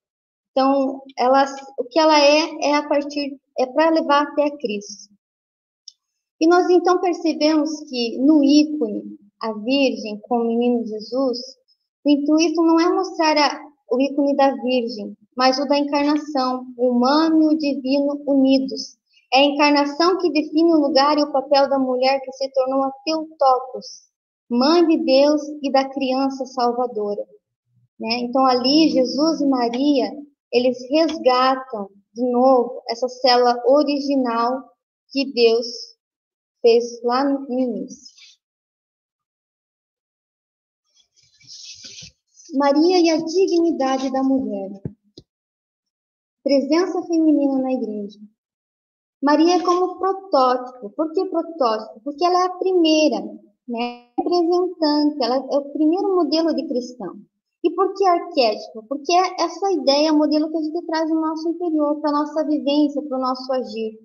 [0.51, 1.45] Então, ela,
[1.77, 5.13] o que ela é é a partir é para levar até Cristo.
[6.39, 11.37] E nós então percebemos que no ícone a Virgem com o menino Jesus,
[12.05, 16.91] o intuito não é mostrar a, o ícone da Virgem, mas o da encarnação, o
[16.91, 18.97] humano e o divino unidos.
[19.31, 22.83] É a encarnação que define o lugar e o papel da mulher que se tornou
[22.83, 23.85] a Teotocos,
[24.49, 27.23] mãe de Deus e da criança salvadora.
[27.99, 28.19] Né?
[28.21, 30.11] Então ali Jesus e Maria,
[30.51, 34.63] eles resgatam de novo essa célula original
[35.09, 35.67] que Deus
[36.61, 38.17] fez lá no início.
[42.55, 44.71] Maria e a dignidade da mulher.
[46.43, 48.19] Presença feminina na igreja.
[49.21, 50.89] Maria é como protótipo.
[50.91, 52.01] Por que protótipo?
[52.03, 53.19] Porque ela é a primeira,
[53.67, 57.15] né, representante, ela é o primeiro modelo de cristão.
[57.63, 58.83] E por que arquétipo?
[58.87, 62.09] Porque é essa ideia, é o modelo que a gente traz no nosso interior, para
[62.09, 63.99] a nossa vivência, para o nosso agir.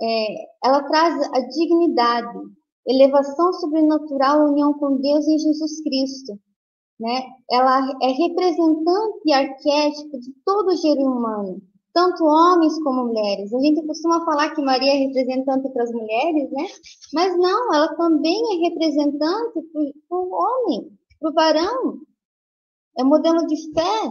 [0.00, 0.26] É,
[0.64, 2.38] ela traz a dignidade,
[2.86, 6.38] elevação sobrenatural, união com Deus em Jesus Cristo
[7.02, 7.24] né?
[7.50, 11.60] Ela é representante e arquétipo de todo o gênero humano,
[11.92, 13.52] tanto homens como mulheres.
[13.52, 16.66] A gente costuma falar que Maria é representante para as mulheres, né?
[17.12, 19.60] Mas não, ela também é representante
[20.08, 22.00] para o homem, para o varão.
[22.98, 24.08] É modelo de fé.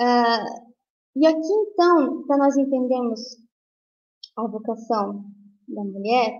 [0.00, 0.68] Uh,
[1.16, 3.20] e aqui, então, para nós entendermos
[4.36, 5.24] a vocação
[5.66, 6.38] da mulher,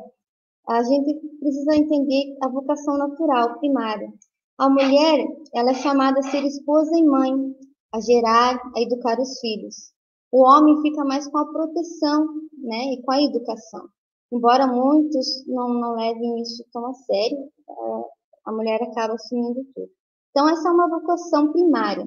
[0.69, 4.13] a gente precisa entender a vocação natural, primária.
[4.59, 7.57] A mulher, ela é chamada a ser esposa e mãe,
[7.93, 9.93] a gerar, a educar os filhos.
[10.31, 12.27] O homem fica mais com a proteção,
[12.59, 13.89] né, e com a educação.
[14.31, 18.05] Embora muitos não, não levem isso tão a sério, é,
[18.45, 19.91] a mulher acaba assumindo tudo.
[20.31, 22.07] Então, essa é uma vocação primária.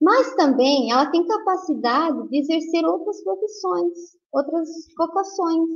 [0.00, 3.98] Mas também ela tem capacidade de exercer outras profissões,
[4.32, 5.68] outras vocações.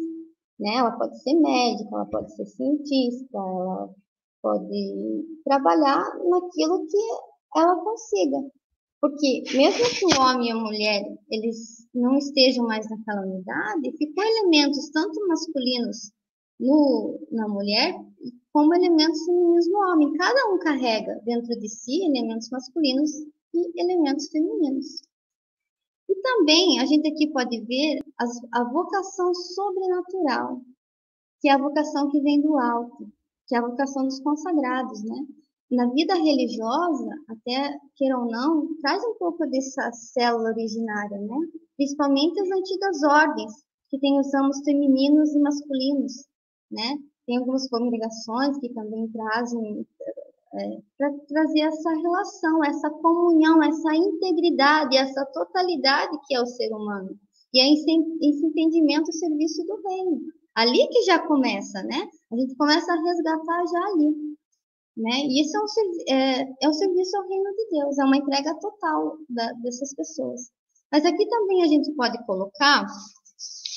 [0.59, 0.77] Né?
[0.77, 3.90] Ela pode ser médica, ela pode ser cientista, ela
[4.40, 6.98] pode trabalhar naquilo que
[7.57, 8.38] ela consiga.
[9.01, 14.25] Porque mesmo que o homem e a mulher eles não estejam mais naquela unidade, ficam
[14.25, 16.11] elementos tanto masculinos
[16.59, 17.95] no, na mulher
[18.53, 20.12] como elementos femininos no homem.
[20.14, 23.11] Cada um carrega dentro de si elementos masculinos
[23.53, 25.03] e elementos femininos.
[26.09, 30.61] E também a gente aqui pode ver as, a vocação sobrenatural,
[31.40, 33.09] que é a vocação que vem do alto,
[33.47, 35.27] que é a vocação dos consagrados, né?
[35.70, 41.37] Na vida religiosa, até queira ou não, traz um pouco dessa célula originária, né?
[41.77, 43.53] Principalmente as antigas ordens,
[43.88, 46.12] que têm os ramos femininos e masculinos,
[46.70, 46.98] né?
[47.27, 49.87] Tem algumas congregações que também trazem
[50.55, 56.72] é, para trazer essa relação, essa comunhão, essa integridade, essa totalidade que é o ser
[56.72, 57.18] humano.
[57.53, 60.20] E é esse, esse entendimento o serviço do reino.
[60.55, 62.09] Ali que já começa, né?
[62.33, 64.34] A gente começa a resgatar já ali.
[64.96, 65.11] Né?
[65.26, 68.59] E isso é um, é, é um serviço ao reino de Deus, é uma entrega
[68.61, 70.52] total da, dessas pessoas.
[70.92, 72.87] Mas aqui também a gente pode colocar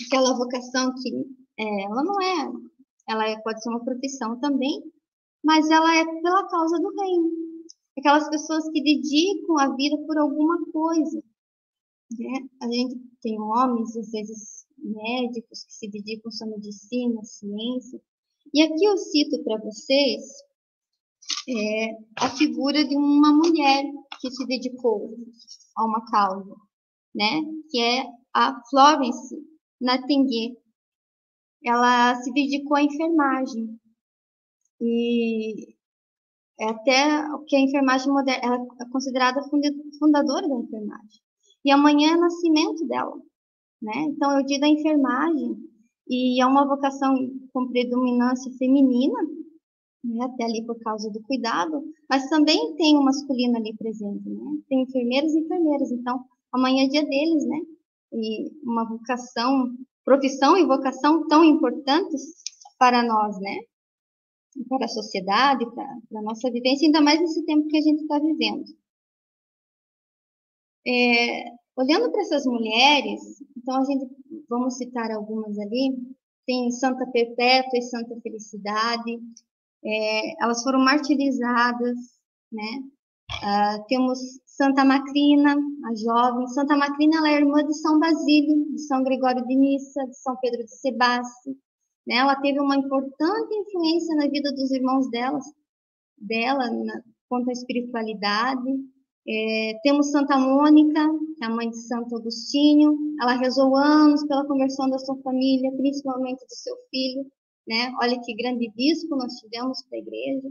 [0.06, 1.10] aquela vocação que
[1.60, 2.52] é, ela não é,
[3.10, 4.84] ela é, pode ser uma profissão também,
[5.44, 7.32] mas ela é pela causa do reino.
[7.98, 11.24] Aquelas pessoas que dedicam a vida por alguma coisa.
[12.12, 12.48] Né?
[12.62, 18.00] A gente tem homens, às vezes médicos, que se dedicam à medicina, à ciência.
[18.54, 20.24] E aqui eu cito para vocês
[21.48, 23.84] é, a figura de uma mulher
[24.20, 25.16] que se dedicou
[25.76, 26.56] a uma causa,
[27.16, 27.42] né?
[27.70, 29.36] Que é a Florence
[29.80, 30.58] Nightingale.
[31.64, 33.80] Ela se dedicou à enfermagem
[34.82, 35.76] e
[36.60, 39.42] é até que a enfermagem moderna, ela é considerada
[40.00, 41.22] fundadora da enfermagem.
[41.64, 43.16] E amanhã é nascimento dela,
[43.82, 43.94] né?
[44.10, 45.58] Então é o dia da enfermagem
[46.08, 47.14] e é uma vocação
[47.54, 49.20] com predominância feminina,
[50.08, 54.62] né, até ali por causa do cuidado, mas também tem o masculino ali presente, né?
[54.70, 57.58] Tem enfermeiros e enfermeiras, então amanhã é dia deles, né?
[58.14, 62.22] E uma vocação, profissão e vocação tão importantes
[62.80, 63.60] para nós, né?
[64.70, 68.02] Para a sociedade, para, para a nossa vivência, ainda mais nesse tempo que a gente
[68.02, 68.66] está vivendo.
[70.88, 73.22] É, olhando para essas mulheres,
[73.56, 74.08] então a gente,
[74.50, 75.96] vamos citar algumas ali,
[76.46, 79.20] tem Santa Perpétua e Santa Felicidade,
[79.88, 81.96] é, elas foram martirizadas,
[82.52, 82.84] né?
[83.44, 86.48] Uh, temos Santa Macrina, a jovem.
[86.48, 90.36] Santa Macrina ela é irmã de São Basílio, de São Gregório de Nissa, de São
[90.42, 91.52] Pedro de Sebaste.
[92.06, 92.16] Né?
[92.16, 95.44] Ela teve uma importante influência na vida dos irmãos delas,
[96.18, 98.70] dela, na, quanto à espiritualidade.
[99.30, 101.06] É, temos Santa Mônica,
[101.38, 102.98] que é a mãe de Santo Agostinho.
[103.22, 107.26] Ela rezou anos pela conversão da sua família, principalmente do seu filho
[107.68, 107.94] né?
[108.02, 110.50] Olha que grande bispo nós tivemos para a igreja.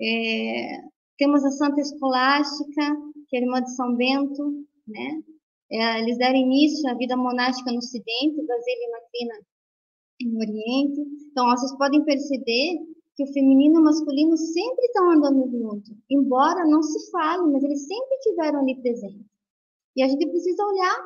[0.00, 0.82] É,
[1.18, 2.96] temos a Santa Escolástica,
[3.28, 5.22] que é irmã de São Bento, né?
[5.70, 9.34] É, eles deram início à vida monástica no Ocidente, Basília e Macrina
[10.22, 11.00] no Oriente.
[11.30, 12.78] Então, vocês podem perceber
[13.16, 17.64] que o feminino e o masculino sempre estão andando junto, embora não se fale, mas
[17.64, 19.26] eles sempre tiveram ali presente.
[19.96, 20.96] E a gente precisa olhar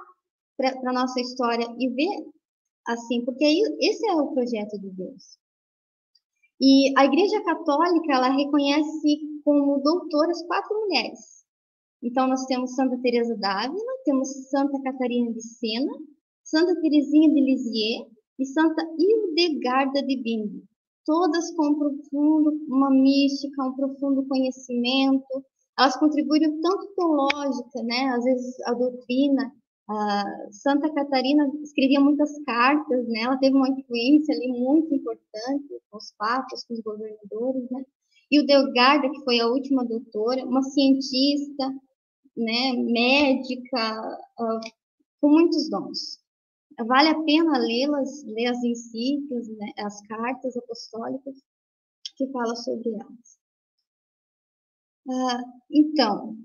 [0.57, 2.27] para a nossa história e ver
[2.87, 3.45] assim, porque
[3.81, 5.39] esse é o projeto de Deus.
[6.61, 11.41] E a Igreja Católica, ela reconhece como doutoras quatro mulheres.
[12.03, 15.93] Então, nós temos Santa Teresa d'Ávila, temos Santa Catarina de Sena,
[16.45, 18.07] Santa Teresinha de Lisieux
[18.39, 20.63] e Santa Hildegarda de Bingen.
[21.07, 25.45] Todas com um profundo, uma mística, um profundo conhecimento.
[25.79, 28.09] Elas contribuíram tanto teológica, né?
[28.15, 29.53] Às vezes a doutrina,
[30.53, 33.23] Santa Catarina escrevia muitas cartas, né?
[33.23, 37.85] Ela teve uma influência ali muito importante com os papas, com os governadores, né?
[38.31, 41.67] E o Delgarda, que foi a última doutora, uma cientista,
[42.37, 44.61] né, médica, uh,
[45.21, 46.21] com muitos dons.
[46.87, 51.37] Vale a pena lê-las, ler as encíclicas, né, as cartas apostólicas
[52.17, 53.41] que falam sobre elas.
[55.07, 56.37] Uh, então,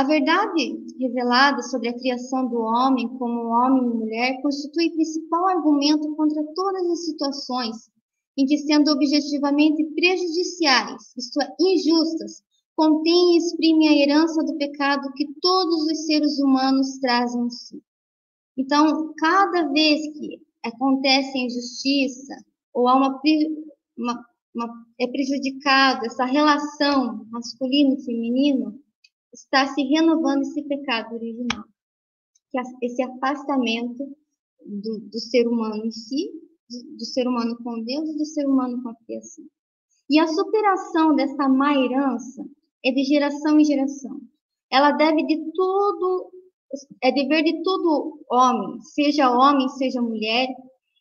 [0.00, 5.46] a verdade revelada sobre a criação do homem como homem e mulher constitui o principal
[5.48, 7.76] argumento contra todas as situações
[8.38, 12.42] em que, sendo objetivamente prejudiciais, isto é, injustas,
[12.74, 17.82] contém e exprime a herança do pecado que todos os seres humanos trazem em si.
[18.56, 22.36] Então, cada vez que acontece a injustiça
[22.72, 23.20] ou há uma,
[23.98, 28.80] uma, uma é prejudicado essa relação masculino e feminino,
[29.32, 31.64] está se renovando esse pecado original,
[32.50, 34.04] que é esse afastamento
[34.66, 36.30] do, do ser humano em si,
[36.68, 39.44] do, do, ser humano com Deus e do ser humano com a criação.
[40.08, 42.44] E a superação dessa má herança
[42.84, 44.20] é de geração em geração.
[44.70, 46.30] Ela deve de todo,
[47.02, 50.48] é dever de todo homem, seja homem, seja mulher,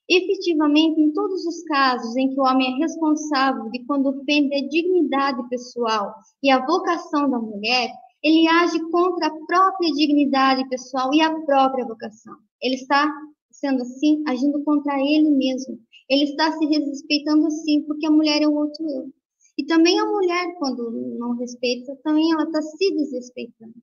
[0.09, 4.67] efetivamente em todos os casos em que o homem é responsável de quando ofende a
[4.67, 7.91] dignidade pessoal e a vocação da mulher,
[8.23, 12.35] ele age contra a própria dignidade pessoal e a própria vocação.
[12.61, 13.09] Ele está,
[13.51, 15.79] sendo assim, agindo contra ele mesmo.
[16.09, 19.09] Ele está se respeitando assim, porque a mulher é o outro eu.
[19.57, 23.75] E também a mulher, quando não respeita, também ela está se desrespeitando.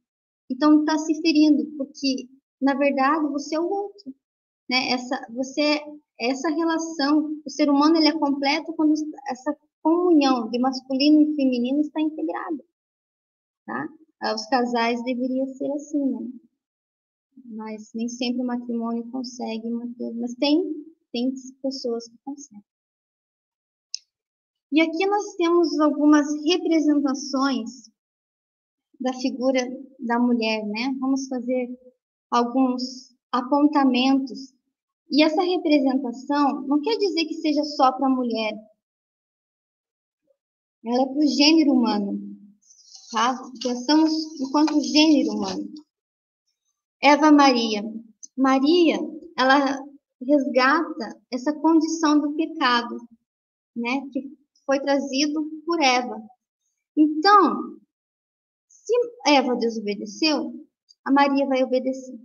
[0.50, 2.28] Então, está se ferindo, porque,
[2.60, 4.14] na verdade, você é o outro.
[4.68, 4.90] Né?
[4.92, 5.80] Essa, você,
[6.20, 8.94] essa relação, o ser humano ele é completo quando
[9.28, 12.64] essa comunhão de masculino e feminino está integrada.
[13.66, 13.88] Tá?
[14.22, 16.28] Os casais deveria ser assim, né?
[17.44, 20.62] Mas nem sempre o matrimônio consegue manter, mas tem,
[21.12, 22.64] tem pessoas que conseguem.
[24.72, 27.90] E aqui nós temos algumas representações
[28.98, 29.60] da figura
[30.00, 30.94] da mulher, né?
[30.98, 31.68] Vamos fazer
[32.30, 34.52] alguns apontamentos.
[35.10, 38.52] E essa representação não quer dizer que seja só para a mulher.
[40.84, 42.15] Ela é para o gênero humano
[43.10, 43.38] tá?
[43.62, 45.68] Pensamos enquanto gênero humano.
[47.02, 47.82] Eva Maria.
[48.36, 48.98] Maria,
[49.36, 49.78] ela
[50.20, 52.96] resgata essa condição do pecado,
[53.74, 54.02] né?
[54.12, 54.30] Que
[54.64, 56.20] foi trazido por Eva.
[56.96, 57.78] Então,
[58.68, 58.92] se
[59.26, 60.52] Eva desobedeceu,
[61.04, 62.18] a Maria vai obedecer.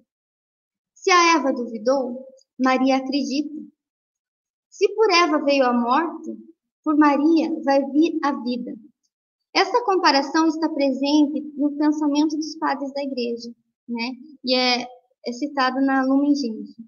[0.93, 2.25] Se a Eva duvidou,
[2.59, 3.61] Maria acredita.
[4.69, 6.32] Se por Eva veio a morte,
[6.84, 8.75] por Maria vai vir a vida.
[9.53, 13.49] Essa comparação está presente no pensamento dos padres da igreja,
[13.87, 14.11] né?
[14.45, 14.87] E é,
[15.25, 16.85] é citada na Lumen Gentium.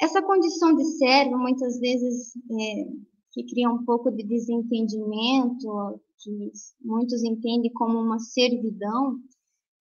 [0.00, 2.84] Essa condição de servo, muitas vezes, é,
[3.30, 9.16] que cria um pouco de desentendimento, que muitos entendem como uma servidão,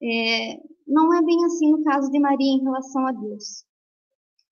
[0.01, 3.65] é, não é bem assim no caso de Maria em relação a Deus.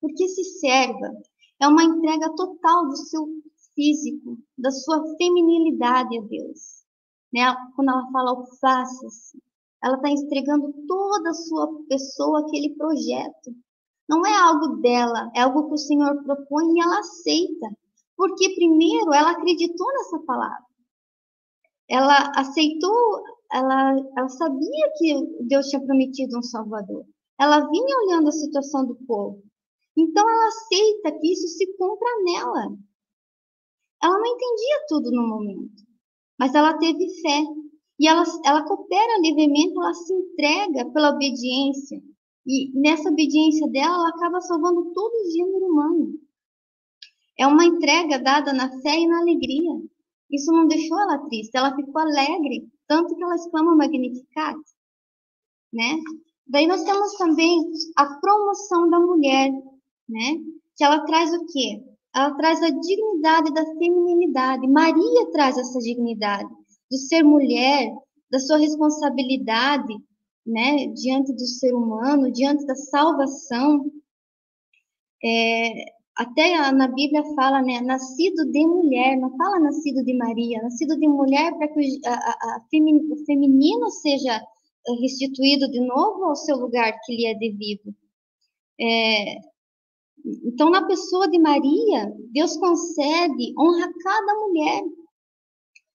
[0.00, 1.12] Porque se serva
[1.60, 3.28] é uma entrega total do seu
[3.74, 6.84] físico, da sua feminilidade a Deus.
[7.32, 7.42] Né?
[7.76, 9.38] Quando ela fala o faça-se,
[9.82, 13.54] ela está entregando toda a sua pessoa aquele projeto.
[14.08, 17.68] Não é algo dela, é algo que o Senhor propõe e ela aceita.
[18.16, 20.66] Porque primeiro ela acreditou nessa palavra.
[21.88, 27.04] Ela aceitou, ela, ela sabia que Deus tinha prometido um Salvador.
[27.38, 29.42] Ela vinha olhando a situação do povo.
[29.96, 32.76] Então ela aceita que isso se cumpra nela.
[34.02, 35.82] Ela não entendia tudo no momento,
[36.38, 37.42] mas ela teve fé.
[37.98, 42.02] E ela, ela coopera livremente, ela se entrega pela obediência.
[42.46, 46.14] E nessa obediência dela, ela acaba salvando todo o gênero humano.
[47.38, 49.82] É uma entrega dada na fé e na alegria.
[50.30, 54.58] Isso não deixou ela triste, ela ficou alegre, tanto que ela exclama Magnificat.
[55.72, 55.98] Né?
[56.46, 59.50] Daí nós temos também a promoção da mulher,
[60.08, 60.34] né?
[60.76, 61.82] Que ela traz o quê?
[62.14, 64.66] Ela traz a dignidade da feminilidade.
[64.66, 66.48] Maria traz essa dignidade
[66.90, 67.92] de ser mulher,
[68.30, 69.94] da sua responsabilidade,
[70.46, 73.90] né, diante do ser humano, diante da salvação.
[75.22, 75.84] É,
[76.16, 81.08] até na Bíblia fala, né, nascido de mulher, não fala nascido de Maria, nascido de
[81.08, 84.40] mulher para que a, a, a o feminino seja
[85.00, 87.94] restituído de novo ao seu lugar que lhe é devido.
[88.80, 89.49] É,
[90.44, 94.82] então, na pessoa de Maria, Deus concede honra a cada mulher.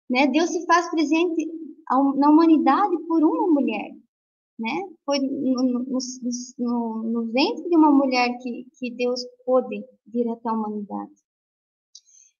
[0.10, 0.28] Né?
[0.28, 1.48] Deus se faz presente
[2.18, 3.92] na humanidade por uma mulher.
[4.58, 4.90] Né?
[5.06, 6.00] Foi no, no,
[6.58, 11.12] no, no ventre de uma mulher que, que Deus pôde vir até a humanidade.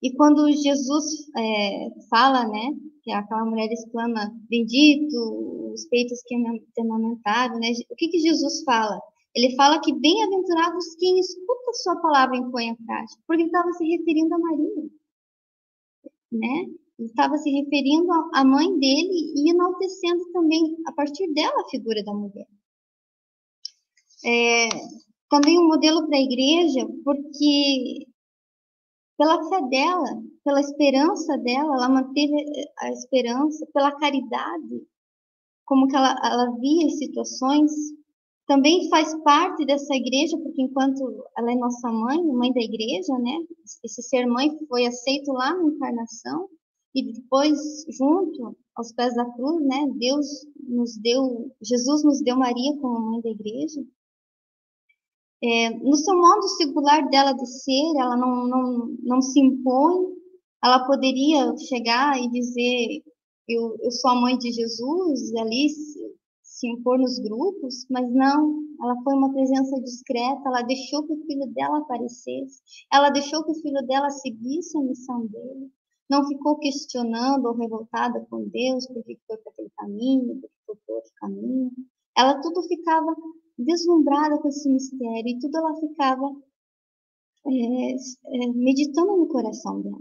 [0.02, 6.34] E quando Jesus é, fala, né, que aquela mulher exclama, bendito os peitos que
[6.80, 7.72] amamentaram, né?
[7.90, 9.00] O que, que Jesus fala?
[9.36, 13.50] Ele fala que bem-aventurados quem escuta a sua palavra e põe em prática, porque ele
[13.50, 14.90] estava se referindo a Maria,
[16.32, 16.74] né?
[16.98, 22.02] Ele estava se referindo à mãe dele e enaltecendo também, a partir dela, a figura
[22.02, 22.48] da mulher.
[24.24, 24.68] É,
[25.28, 28.06] também um modelo para a igreja, porque
[29.18, 32.32] pela fé dela, pela esperança dela, ela manteve
[32.78, 34.86] a esperança, pela caridade,
[35.66, 37.70] como que ela, ela via as situações,
[38.46, 43.44] também faz parte dessa igreja, porque enquanto ela é nossa mãe, mãe da igreja, né?
[43.84, 46.48] Esse ser mãe foi aceito lá na encarnação
[46.94, 49.88] e depois junto aos pés da cruz, né?
[49.98, 50.26] Deus
[50.68, 53.84] nos deu, Jesus nos deu Maria como mãe da igreja.
[55.42, 60.16] É, no seu modo singular dela de ser, ela não, não, não se impõe,
[60.64, 63.02] ela poderia chegar e dizer:
[63.48, 65.68] Eu, eu sou a mãe de Jesus, ali
[66.56, 71.26] se, impor nos grupos, mas não, ela foi uma presença discreta, ela deixou que o
[71.26, 75.70] filho dela aparecesse, ela deixou que o filho dela seguisse a missão dele,
[76.08, 80.94] não ficou questionando ou revoltada com Deus porque foi para aquele caminho, porque foi para
[80.94, 81.72] outro caminho.
[82.16, 83.14] Ela tudo ficava
[83.58, 86.30] deslumbrada com esse mistério e tudo ela ficava
[87.46, 90.00] é, é, meditando no coração dela.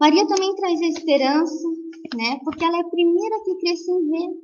[0.00, 1.68] Maria também traz a esperança,
[2.16, 2.40] né?
[2.42, 4.43] Porque ela é a primeira que cresce em ver,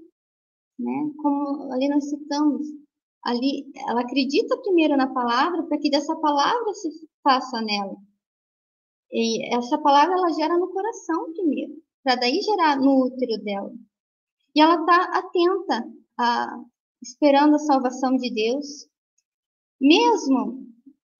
[0.80, 1.10] né?
[1.18, 2.66] Como ali nós citamos,
[3.24, 6.88] ali ela acredita primeiro na palavra para que dessa palavra se
[7.22, 7.96] faça nela.
[9.12, 13.72] E essa palavra ela gera no coração primeiro, para daí gerar no útero dela.
[14.54, 16.62] E ela está atenta a,
[17.02, 18.88] esperando a salvação de Deus,
[19.80, 20.66] mesmo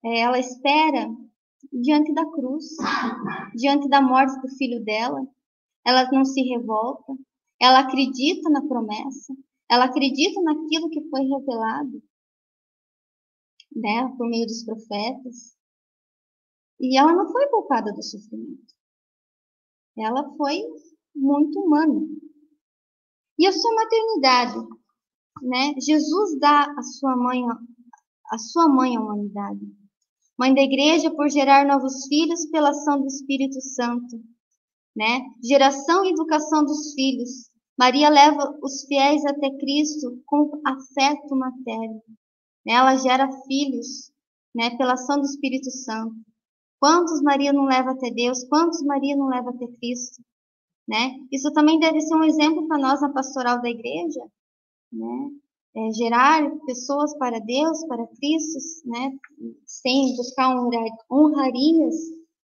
[0.05, 1.09] é, ela espera
[1.73, 2.65] diante da cruz,
[3.55, 5.27] diante da morte do filho dela,
[5.85, 7.13] ela não se revolta,
[7.61, 9.35] ela acredita na promessa,
[9.71, 12.03] ela acredita naquilo que foi revelado,
[13.75, 15.57] né, por meio dos profetas.
[16.81, 18.75] E ela não foi poupada do sofrimento.
[19.97, 20.63] Ela foi
[21.15, 22.01] muito humana.
[23.39, 24.81] E a sua maternidade
[25.43, 25.75] né?
[25.81, 27.43] Jesus dá a sua mãe
[28.33, 29.61] a sua mãe à humanidade.
[30.39, 34.23] Mãe da igreja por gerar novos filhos pela ação do Espírito Santo,
[34.95, 35.21] né?
[35.43, 37.50] Geração e educação dos filhos.
[37.79, 42.03] Maria leva os fiéis até Cristo com afeto materno.
[42.65, 42.75] Né?
[42.75, 44.13] Ela gera filhos,
[44.55, 44.77] né?
[44.77, 46.15] Pela ação do Espírito Santo.
[46.79, 48.45] Quantos Maria não leva até Deus?
[48.45, 50.23] Quantos Maria não leva até Cristo?
[50.89, 51.19] Né?
[51.31, 54.21] Isso também deve ser um exemplo para nós na pastoral da igreja,
[54.93, 55.31] né?
[55.77, 59.13] É, gerar pessoas para Deus, para Cristo, né?
[59.65, 60.49] Sem buscar
[61.09, 61.95] honrarias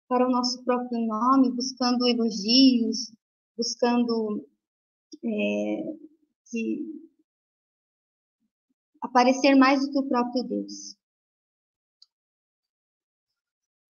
[0.08, 3.12] para o nosso próprio nome, buscando elogios,
[3.58, 4.48] buscando
[5.24, 5.84] é,
[6.50, 7.00] que
[9.02, 10.96] aparecer mais do que o próprio Deus.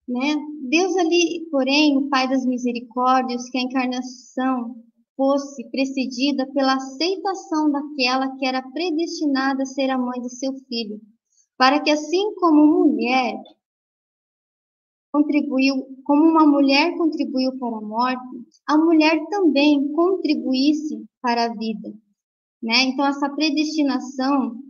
[0.08, 0.36] Né?
[0.70, 4.76] Deus ali, porém, o Pai das misericórdias, que a encarnação
[5.16, 11.00] fosse precedida pela aceitação daquela que era predestinada a ser a mãe de seu filho,
[11.58, 13.36] para que assim como mulher
[15.12, 21.94] contribuiu, como uma mulher contribuiu para a morte, a mulher também contribuísse para a vida,
[22.62, 22.84] né?
[22.84, 24.62] Então essa predestinação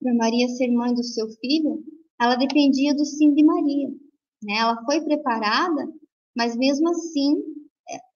[0.00, 1.84] para Maria ser mãe do seu filho,
[2.20, 3.88] ela dependia do sim de Maria,
[4.42, 4.58] né?
[4.58, 5.92] Ela foi preparada,
[6.34, 7.56] mas mesmo assim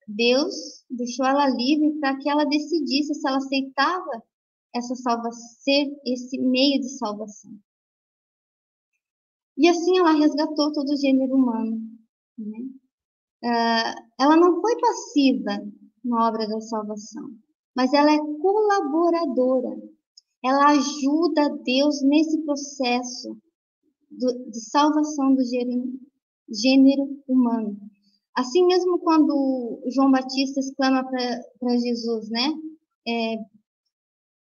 [0.09, 4.23] Deus deixou ela livre para que ela decidisse se ela aceitava
[4.75, 7.53] essa salvação, esse meio de salvação.
[9.61, 11.79] E assim ela resgatou todo o gênero humano.
[12.39, 12.59] Né?
[13.45, 15.63] Uh, ela não foi passiva
[16.03, 17.29] na obra da salvação,
[17.77, 19.77] mas ela é colaboradora.
[20.43, 23.37] Ela ajuda Deus nesse processo
[24.11, 25.85] do, de salvação do gênero,
[26.49, 27.77] gênero humano.
[28.35, 32.49] Assim mesmo quando João Batista exclama para Jesus, né?
[33.07, 33.37] É,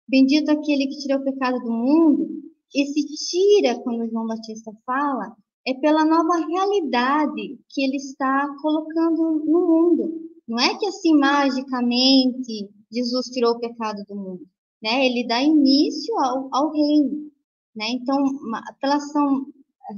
[0.07, 2.29] Bendito aquele que tirou o pecado do mundo.
[2.73, 9.67] Esse tira, quando João Batista fala, é pela nova realidade que ele está colocando no
[9.67, 10.21] mundo.
[10.47, 14.47] Não é que assim magicamente Jesus tirou o pecado do mundo,
[14.81, 15.05] né?
[15.05, 17.29] Ele dá início ao, ao reino,
[17.75, 17.85] né?
[17.89, 18.17] Então,
[18.79, 19.45] pela ação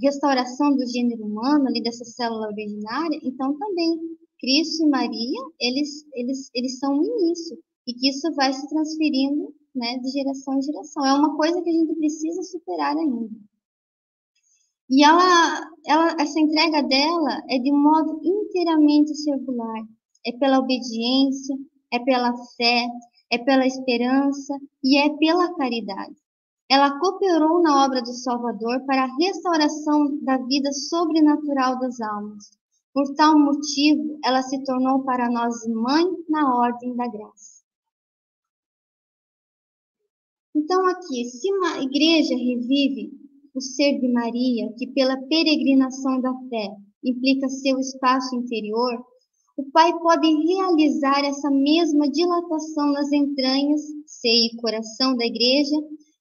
[0.02, 3.98] restauração do gênero humano, ali dessa célula originária, então também
[4.40, 7.58] Cristo e Maria, eles, eles, eles são o início,
[7.88, 11.06] e que isso vai se transferindo né, de geração em geração.
[11.06, 13.30] É uma coisa que a gente precisa superar ainda.
[14.90, 19.84] E ela, ela, essa entrega dela é de modo inteiramente circular.
[20.26, 21.56] É pela obediência,
[21.92, 22.88] é pela fé,
[23.32, 26.16] é pela esperança e é pela caridade.
[26.70, 32.50] Ela cooperou na obra do Salvador para a restauração da vida sobrenatural das almas.
[32.94, 37.59] Por tal motivo, ela se tornou para nós mãe na ordem da graça.
[40.60, 43.14] Então, aqui, se a igreja revive
[43.56, 49.02] o ser de Maria, que pela peregrinação da fé implica seu espaço interior,
[49.56, 55.78] o Pai pode realizar essa mesma dilatação nas entranhas, seio e coração da igreja,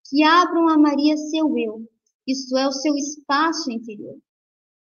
[0.08, 1.82] que abram a Maria seu eu,
[2.24, 4.16] isto é, o seu espaço interior.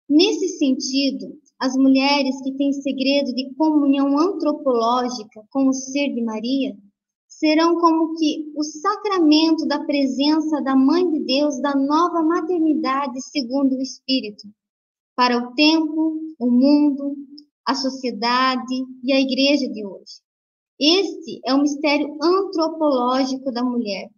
[0.09, 6.73] Nesse sentido, as mulheres que têm segredo de comunhão antropológica com o ser de Maria
[7.43, 13.75] serão como que o sacramento da presença da Mãe de Deus da nova maternidade segundo
[13.75, 14.47] o Espírito,
[15.13, 17.17] para o tempo, o mundo,
[17.67, 18.73] a sociedade
[19.03, 20.21] e a igreja de hoje.
[20.79, 24.09] Este é o mistério antropológico da mulher.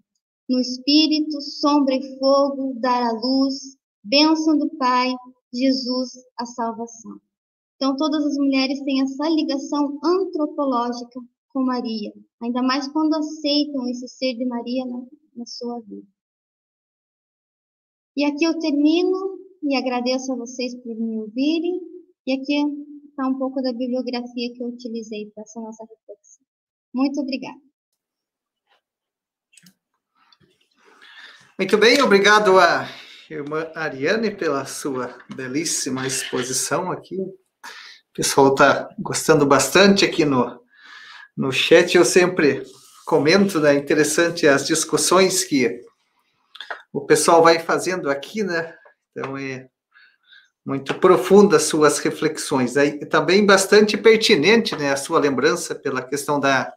[0.47, 5.11] No espírito, sombra e fogo, dar a luz, bênção do Pai,
[5.51, 7.19] Jesus, a salvação.
[7.75, 11.19] Então, todas as mulheres têm essa ligação antropológica
[11.55, 12.11] com Maria,
[12.43, 15.05] ainda mais quando aceitam esse ser de Maria na,
[15.37, 16.05] na sua vida.
[18.17, 21.79] E aqui eu termino e agradeço a vocês por me ouvirem.
[22.27, 22.57] E aqui
[23.09, 26.45] está um pouco da bibliografia que eu utilizei para essa nossa reflexão.
[26.93, 27.61] Muito obrigada.
[31.57, 32.85] Muito bem, obrigado a
[33.29, 37.17] irmã Ariane pela sua belíssima exposição aqui.
[37.17, 37.33] O
[38.13, 40.64] pessoal está gostando bastante aqui no,
[41.35, 41.95] no chat.
[41.95, 42.63] Eu sempre
[43.05, 43.73] comento, né?
[43.75, 45.81] Interessante as discussões que
[46.91, 48.73] o pessoal vai fazendo aqui, né?
[49.11, 49.67] Então é
[50.65, 52.75] muito profunda as suas reflexões.
[52.75, 56.73] Aí também bastante pertinente, né, a sua lembrança pela questão da,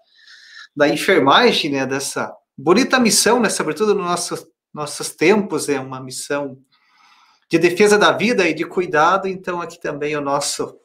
[0.76, 6.59] da enfermagem, né, dessa bonita missão, né, sobretudo nos nossos, nossos tempos, é uma missão
[7.50, 10.78] de defesa da vida e de cuidado, então aqui também o nosso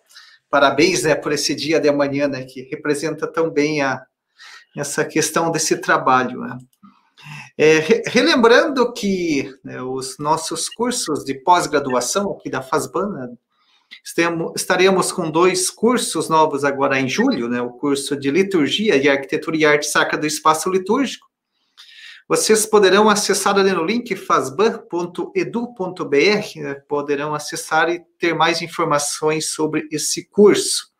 [0.53, 4.05] parabéns, né, por esse dia de amanhã, né, que representa tão bem a,
[4.77, 6.59] essa questão desse trabalho, né.
[7.57, 13.29] É, relembrando que né, os nossos cursos de pós-graduação aqui da FASBAN, né,
[14.55, 19.57] estaremos com dois cursos novos agora em julho, né, o curso de Liturgia e Arquitetura
[19.57, 21.25] e Arte Sacra do Espaço Litúrgico.
[22.27, 29.87] Vocês poderão acessar ali no link fasban.edu.br, né, poderão acessar e ter mais informações sobre
[29.91, 30.93] esse curso.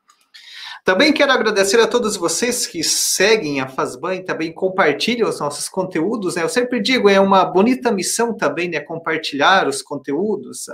[0.84, 5.70] Também quero agradecer a todos vocês que seguem a Fazban e também compartilham os nossos
[5.70, 6.36] conteúdos.
[6.36, 6.44] Né?
[6.44, 8.82] Eu sempre digo, é uma bonita missão também, né?
[8.82, 10.66] Compartilhar os conteúdos,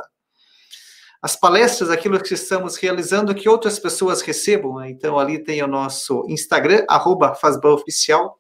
[1.22, 4.78] as palestras, aquilo que estamos realizando, que outras pessoas recebam.
[4.78, 4.90] Né?
[4.90, 8.39] Então, ali tem o nosso Instagram, arroba Oficial.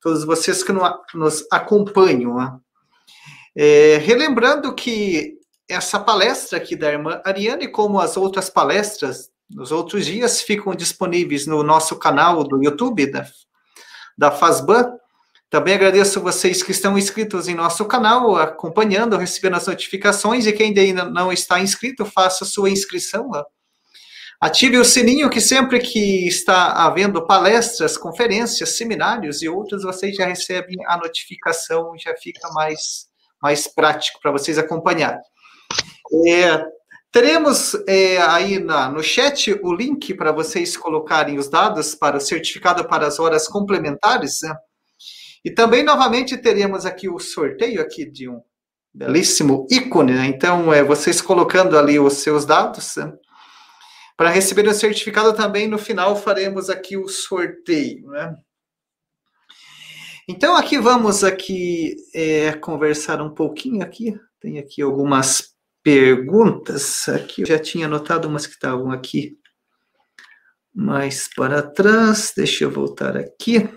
[0.00, 2.36] Todos vocês que nos acompanham.
[2.36, 2.58] Né?
[3.56, 5.38] É, relembrando que
[5.68, 11.46] essa palestra aqui da irmã Ariane, como as outras palestras nos outros dias ficam disponíveis
[11.46, 13.26] no nosso canal do YouTube da,
[14.16, 14.92] da Fazban.
[15.50, 20.78] Também agradeço vocês que estão inscritos em nosso canal, acompanhando, recebendo as notificações, e quem
[20.78, 23.44] ainda não está inscrito, faça sua inscrição lá.
[24.40, 30.26] Ative o sininho que sempre que está havendo palestras, conferências, seminários e outros, vocês já
[30.26, 33.06] recebem a notificação, já fica mais,
[33.42, 35.20] mais prático para vocês acompanharem.
[36.26, 36.64] É,
[37.10, 42.20] Teremos é, aí na, no chat o link para vocês colocarem os dados para o
[42.20, 44.54] certificado para as horas complementares, né?
[45.42, 48.42] E também, novamente, teremos aqui o sorteio aqui de um
[48.92, 50.26] belíssimo ícone, né?
[50.26, 53.10] Então, é, vocês colocando ali os seus dados, né?
[54.18, 58.34] Para receber o certificado também, no final, faremos aqui o sorteio, né?
[60.26, 64.18] Então, aqui vamos aqui é, conversar um pouquinho aqui.
[64.40, 65.54] Tem aqui algumas
[65.84, 67.08] perguntas.
[67.08, 69.38] Aqui eu já tinha anotado umas que estavam aqui
[70.74, 72.32] mais para trás.
[72.36, 73.70] Deixa eu voltar aqui.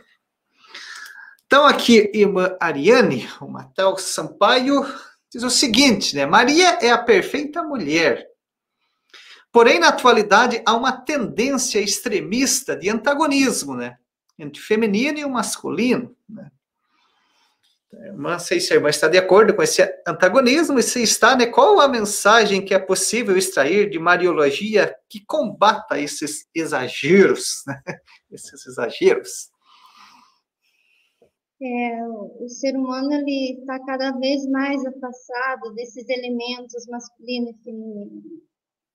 [1.46, 4.92] Então, aqui, irmã Ariane, o Matel Sampaio,
[5.32, 6.26] diz o seguinte, né?
[6.26, 8.31] Maria é a perfeita mulher.
[9.52, 13.98] Porém, na atualidade, há uma tendência extremista de antagonismo, né?
[14.40, 16.50] Entre o feminino e o masculino, né?
[18.16, 21.46] Não sei se a irmã está de acordo com esse antagonismo e se está, né,
[21.46, 27.82] qual a mensagem que é possível extrair de Mariologia que combata esses exageros, né?
[28.32, 29.52] esses exageros?
[31.62, 32.08] É,
[32.40, 38.42] o ser humano ele está cada vez mais afastado desses elementos masculino e feminino.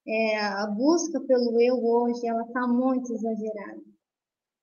[0.09, 3.83] É, a busca pelo eu hoje ela está muito exagerada.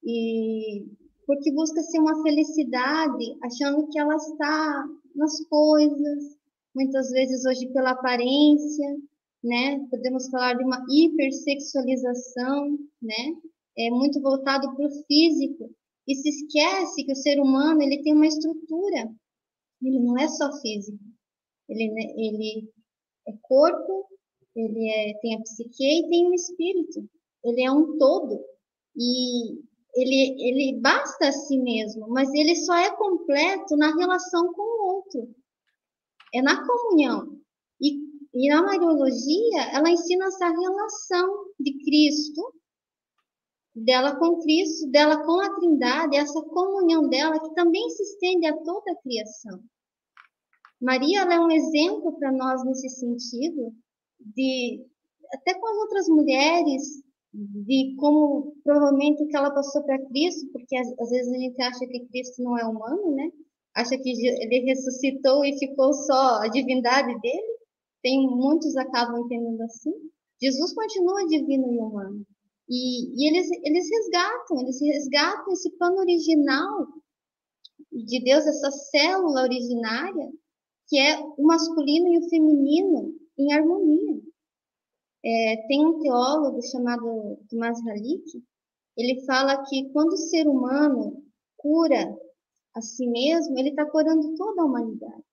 [0.03, 0.85] E
[1.25, 4.85] porque busca ser uma felicidade, achando que ela está
[5.15, 6.37] nas coisas,
[6.75, 8.97] muitas vezes hoje pela aparência,
[9.43, 9.79] né?
[9.89, 13.35] Podemos falar de uma hipersexualização, né?
[13.77, 15.69] É muito voltado para o físico
[16.07, 19.09] e se esquece que o ser humano ele tem uma estrutura,
[19.81, 20.99] ele não é só físico,
[21.69, 22.69] ele, né, ele
[23.27, 24.05] é corpo,
[24.55, 27.09] ele é, tem a psique e tem o espírito,
[27.43, 28.39] ele é um todo
[28.95, 29.61] e
[29.95, 34.95] ele, ele basta a si mesmo, mas ele só é completo na relação com o
[34.95, 35.35] outro,
[36.33, 37.39] é na comunhão.
[37.79, 37.99] E,
[38.33, 42.53] e na Mariologia, ela ensina essa relação de Cristo,
[43.75, 48.57] dela com Cristo, dela com a Trindade, essa comunhão dela que também se estende a
[48.57, 49.63] toda a criação.
[50.81, 53.73] Maria é um exemplo para nós nesse sentido,
[54.35, 54.85] de
[55.33, 57.03] até com as outras mulheres,
[57.33, 61.61] de como provavelmente o que ela passou para Cristo, porque às, às, vezes a gente
[61.61, 63.31] acha que Cristo não é humano, né?
[63.75, 67.57] Acha que ele ressuscitou e ficou só a divindade dele.
[68.03, 69.91] Tem muitos acabam entendendo assim.
[70.39, 72.23] Jesus continua divino e humano.
[72.69, 76.87] E, e eles, eles resgatam, eles resgatam esse plano original
[77.91, 80.31] de Deus, essa célula originária,
[80.87, 84.21] que é o masculino e o feminino em harmonia.
[85.25, 88.23] É, tem um teólogo chamado Tomás Halik,
[88.97, 91.23] ele fala que quando o ser humano
[91.57, 92.15] cura
[92.75, 95.23] a si mesmo, ele está curando toda a humanidade.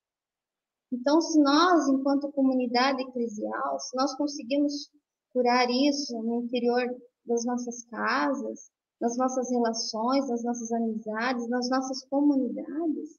[0.93, 4.91] Então, se nós, enquanto comunidade eclesial, se nós conseguimos
[5.33, 6.85] curar isso no interior
[7.25, 8.71] das nossas casas,
[9.01, 13.19] nas nossas relações, nas nossas amizades, nas nossas comunidades,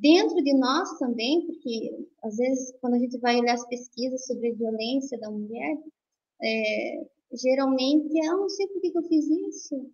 [0.00, 4.52] dentro de nós também, porque às vezes quando a gente vai olhar as pesquisas sobre
[4.52, 5.76] violência da mulher,
[6.42, 9.90] é, geralmente, eu não sei por que, eu fiz isso,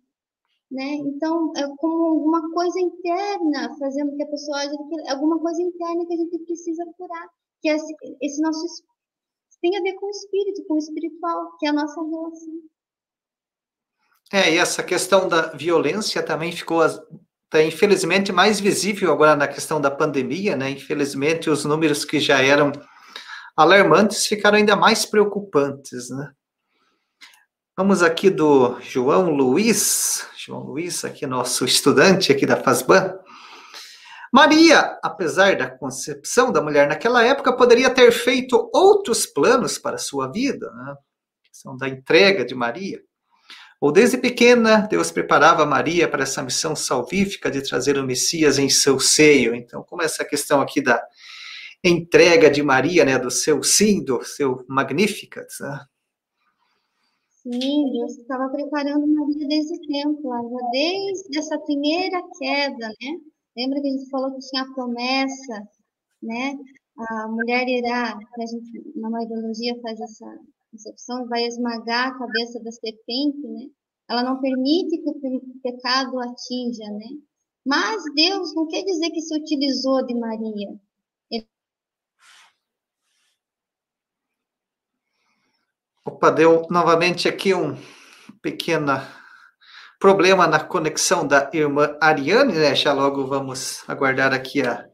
[0.69, 0.95] né?
[0.95, 4.57] Então, é como alguma coisa interna, fazendo que a pessoa
[5.09, 7.29] alguma coisa interna que a gente precisa curar,
[7.61, 8.83] que é esse, esse nosso
[9.63, 12.61] tem a ver com o espírito, com o espiritual, que é a nossa relação.
[14.29, 16.81] É, e essa questão da violência também ficou,
[17.53, 20.71] tá, infelizmente, mais visível agora na questão da pandemia, né?
[20.71, 22.71] Infelizmente, os números que já eram
[23.55, 26.31] alarmantes ficaram ainda mais preocupantes, né?
[27.77, 33.19] Vamos aqui do João Luiz, João Luiz, aqui nosso estudante aqui da FASBAN.
[34.31, 39.99] Maria, apesar da concepção da mulher naquela época, poderia ter feito outros planos para a
[39.99, 40.95] sua vida, né?
[41.51, 42.99] São da entrega de Maria.
[43.83, 48.69] Ou desde pequena, Deus preparava Maria para essa missão salvífica de trazer o Messias em
[48.69, 49.53] seu seio.
[49.53, 51.05] Então, como essa questão aqui da
[51.83, 55.47] entrega de Maria, né, do seu sim, do seu Magnificat.
[55.59, 55.79] Né?
[57.41, 63.19] Sim, Deus estava preparando Maria desde o tempo, desde essa primeira queda, né?
[63.57, 65.61] Lembra que a gente falou que tinha a promessa,
[66.21, 66.55] né?
[66.97, 70.39] A mulher irá, a gente na mariologia faz essa
[70.73, 73.67] concepção, vai esmagar a cabeça da serpente, né?
[74.09, 77.07] Ela não permite que o pecado atinja, né?
[77.65, 80.69] Mas Deus não quer dizer que se utilizou de Maria.
[86.05, 87.77] Opa, deu novamente aqui um
[88.41, 88.91] pequeno
[89.99, 92.75] problema na conexão da irmã Ariane, né?
[92.75, 94.85] Já logo vamos aguardar aqui a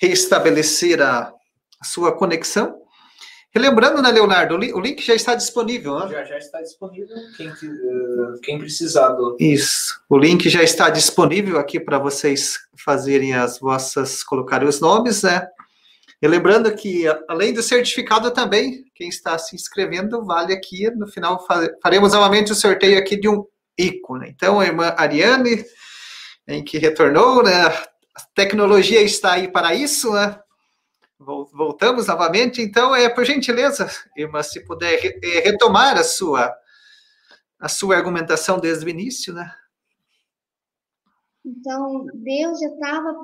[0.00, 1.30] restabelecer a,
[1.78, 2.87] a sua conexão.
[3.54, 6.08] Relembrando, né, Leonardo, o link já está disponível, né?
[6.10, 9.36] Já, já está disponível, quem, uh, quem precisar do...
[9.40, 15.22] Isso, o link já está disponível aqui para vocês fazerem as vossas, colocarem os nomes,
[15.22, 15.48] né?
[16.20, 21.46] E lembrando que, além do certificado também, quem está se inscrevendo, vale aqui, no final
[21.82, 23.44] faremos novamente o sorteio aqui de um
[23.78, 24.28] ícone.
[24.28, 25.64] Então, a irmã Ariane,
[26.46, 27.66] em que retornou, né?
[27.66, 30.38] A tecnologia está aí para isso, né?
[31.18, 35.00] Voltamos novamente, então, é por gentileza, irmã, se puder
[35.42, 36.56] retomar a sua
[37.58, 39.52] a sua argumentação desde o início, né?
[41.44, 43.20] Então, Deus já estava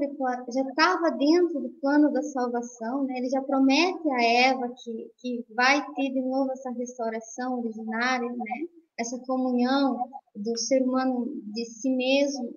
[0.51, 3.19] já estava dentro do plano da salvação, né?
[3.19, 8.69] Ele já promete a Eva que, que vai ter de novo essa restauração originária, né?
[8.99, 12.53] Essa comunhão do ser humano de si mesmo,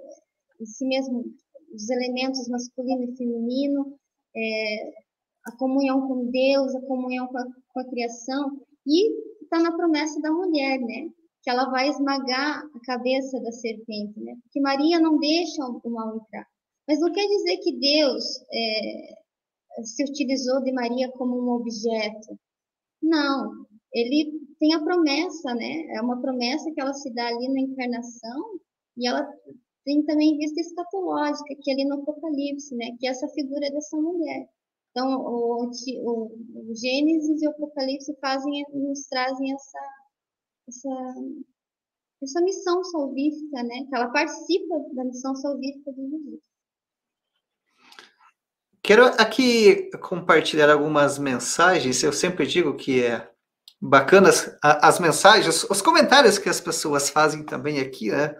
[0.59, 1.25] de si mesmo,
[1.73, 3.97] os elementos masculino e feminino,
[4.35, 4.93] é,
[5.47, 10.19] a comunhão com Deus, a comunhão com a, com a criação, e está na promessa
[10.21, 11.09] da mulher, né?
[11.47, 14.35] que ela vai esmagar a cabeça da serpente, né?
[14.43, 16.45] Porque Maria não deixa o mal entrar.
[16.85, 22.37] Mas não quer dizer que Deus é, se utilizou de Maria como um objeto.
[23.01, 25.85] Não, ele tem a promessa, né?
[25.95, 28.59] É uma promessa que ela se dá ali na encarnação
[28.97, 29.25] e ela
[29.85, 32.87] tem também vista escatológica, que é ali no Apocalipse, né?
[32.99, 34.49] Que é essa figura dessa mulher.
[34.97, 39.79] Então, o, o, o Gênesis e o Apocalipse fazem, nos trazem essa,
[40.67, 41.13] essa,
[42.23, 43.85] essa missão salvífica, né?
[43.87, 46.41] Que ela participa da missão salvífica do Jesus.
[48.81, 52.01] Quero aqui compartilhar algumas mensagens.
[52.01, 53.29] Eu sempre digo que é
[53.79, 58.35] bacana as, as mensagens, os comentários que as pessoas fazem também aqui, né?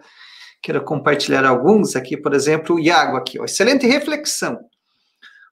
[0.60, 4.58] Quero compartilhar alguns aqui, por exemplo, o Iago aqui, ó, excelente reflexão.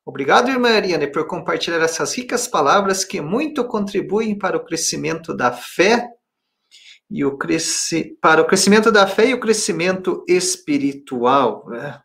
[0.07, 5.50] Obrigado, irmã Ariane, por compartilhar essas ricas palavras que muito contribuem para o crescimento da
[5.50, 6.09] fé
[7.11, 8.16] e o cresci...
[8.22, 11.68] para o crescimento da fé e o crescimento espiritual.
[11.68, 12.00] Né?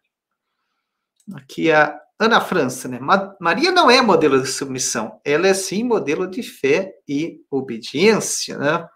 [1.36, 3.00] Aqui a Ana França, né?
[3.40, 8.88] Maria não é modelo de submissão, ela é sim modelo de fé e obediência, né?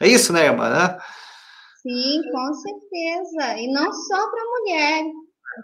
[0.00, 0.68] É isso, né, irmã?
[0.68, 0.98] Né?
[1.82, 3.56] Sim, com certeza.
[3.56, 5.04] E não só para mulher,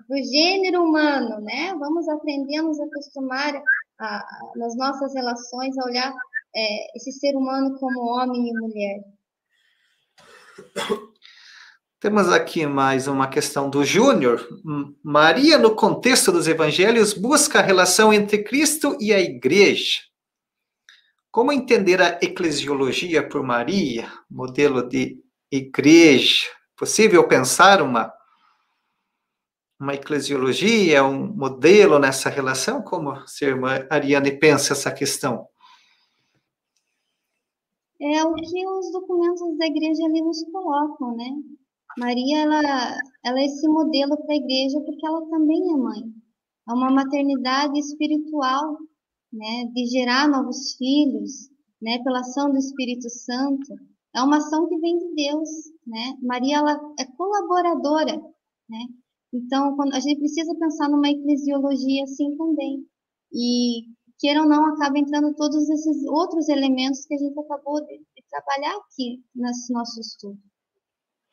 [0.09, 1.75] o gênero humano, né?
[1.79, 3.55] Vamos aprender a nos acostumar
[3.99, 6.13] a, a, nas nossas relações a olhar
[6.55, 9.01] é, esse ser humano como homem e mulher.
[12.01, 14.47] Temos aqui mais uma questão do Júnior.
[15.03, 20.01] Maria, no contexto dos evangelhos, busca a relação entre Cristo e a igreja.
[21.31, 25.19] Como entender a eclesiologia por Maria, modelo de
[25.51, 26.47] igreja?
[26.77, 28.13] Possível pensar uma
[29.85, 32.83] uma eclesiologia, um modelo nessa relação?
[32.83, 35.47] Como a irmã Ariane pensa essa questão?
[38.01, 41.31] É o que os documentos da igreja ali nos colocam, né?
[41.99, 46.03] Maria, ela, ela é esse modelo para a igreja porque ela também é mãe.
[46.69, 48.79] É uma maternidade espiritual,
[49.33, 49.71] né?
[49.75, 52.03] De gerar novos filhos, né?
[52.03, 53.75] Pela ação do Espírito Santo.
[54.15, 55.49] É uma ação que vem de Deus,
[55.87, 56.17] né?
[56.23, 58.17] Maria, ela é colaboradora,
[58.69, 58.87] né?
[59.35, 62.87] Então, quando, a gente precisa pensar numa eclesiologia assim também.
[63.33, 63.83] E,
[64.21, 68.25] queira ou não, acaba entrando todos esses outros elementos que a gente acabou de, de
[68.31, 70.39] trabalhar aqui nesse nosso estudo.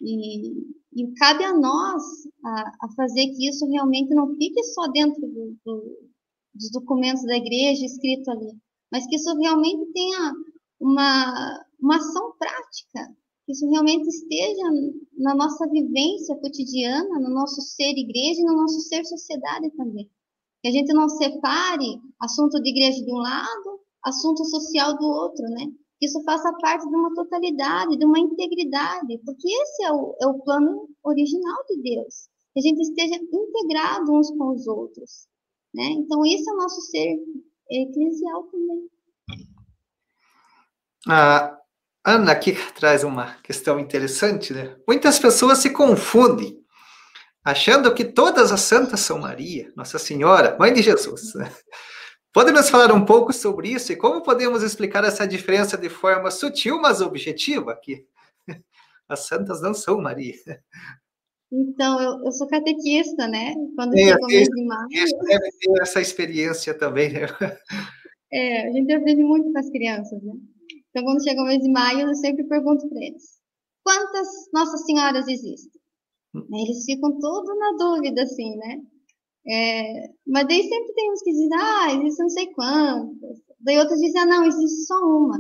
[0.02, 0.49] E,
[0.93, 2.02] e cabe a nós
[2.43, 6.10] a, a, fazer que isso realmente não fique só dentro do, do,
[6.56, 8.52] dos documentos da igreja escrito ali,
[8.91, 10.34] mas que isso realmente tenha
[10.80, 13.16] uma, uma ação prática
[13.52, 14.64] que isso realmente esteja
[15.18, 20.10] na nossa vivência cotidiana, no nosso ser igreja e no nosso ser sociedade também.
[20.62, 25.43] Que a gente não separe assunto de igreja de um lado, assunto social do outro,
[25.49, 25.66] né?
[25.99, 30.28] Que isso faça parte de uma totalidade, de uma integridade, porque esse é o, é
[30.28, 32.30] o plano original de Deus.
[32.54, 35.28] Que a gente esteja integrado uns com os outros,
[35.74, 35.86] né?
[35.91, 37.18] Então, esse é o nosso ser
[37.70, 38.89] eclesial também.
[41.08, 41.61] Ah,
[42.04, 44.76] Ana aqui traz uma questão interessante, né?
[44.88, 46.60] Muitas pessoas se confundem,
[47.43, 51.36] achando que todas as santas são Maria, Nossa Senhora, Mãe de Jesus.
[51.36, 51.52] Né?
[52.34, 56.32] Pode nos falar um pouco sobre isso e como podemos explicar essa diferença de forma
[56.32, 57.80] sutil, mas objetiva?
[57.80, 58.04] Que
[59.08, 60.34] as santas não são Maria.
[61.52, 63.54] Então, eu, eu sou catequista, né?
[63.76, 64.88] Quando é, chega o mês de maio.
[64.89, 67.28] Deve ter essa experiência também, né?
[68.34, 70.34] É, a gente aprende muito com as crianças, né?
[70.92, 73.39] Então, quando chega o mês de maio, eu sempre pergunto para eles:
[73.84, 75.82] quantas Nossas Senhoras existem?
[76.36, 76.46] Hum.
[76.54, 78.82] Eles ficam todos na dúvida, assim, né?
[79.48, 83.39] É, mas daí sempre tem uns que dizem, ah, existe não sei quantas.
[83.60, 85.39] Daí outros dizem, ah, não, existe só uma.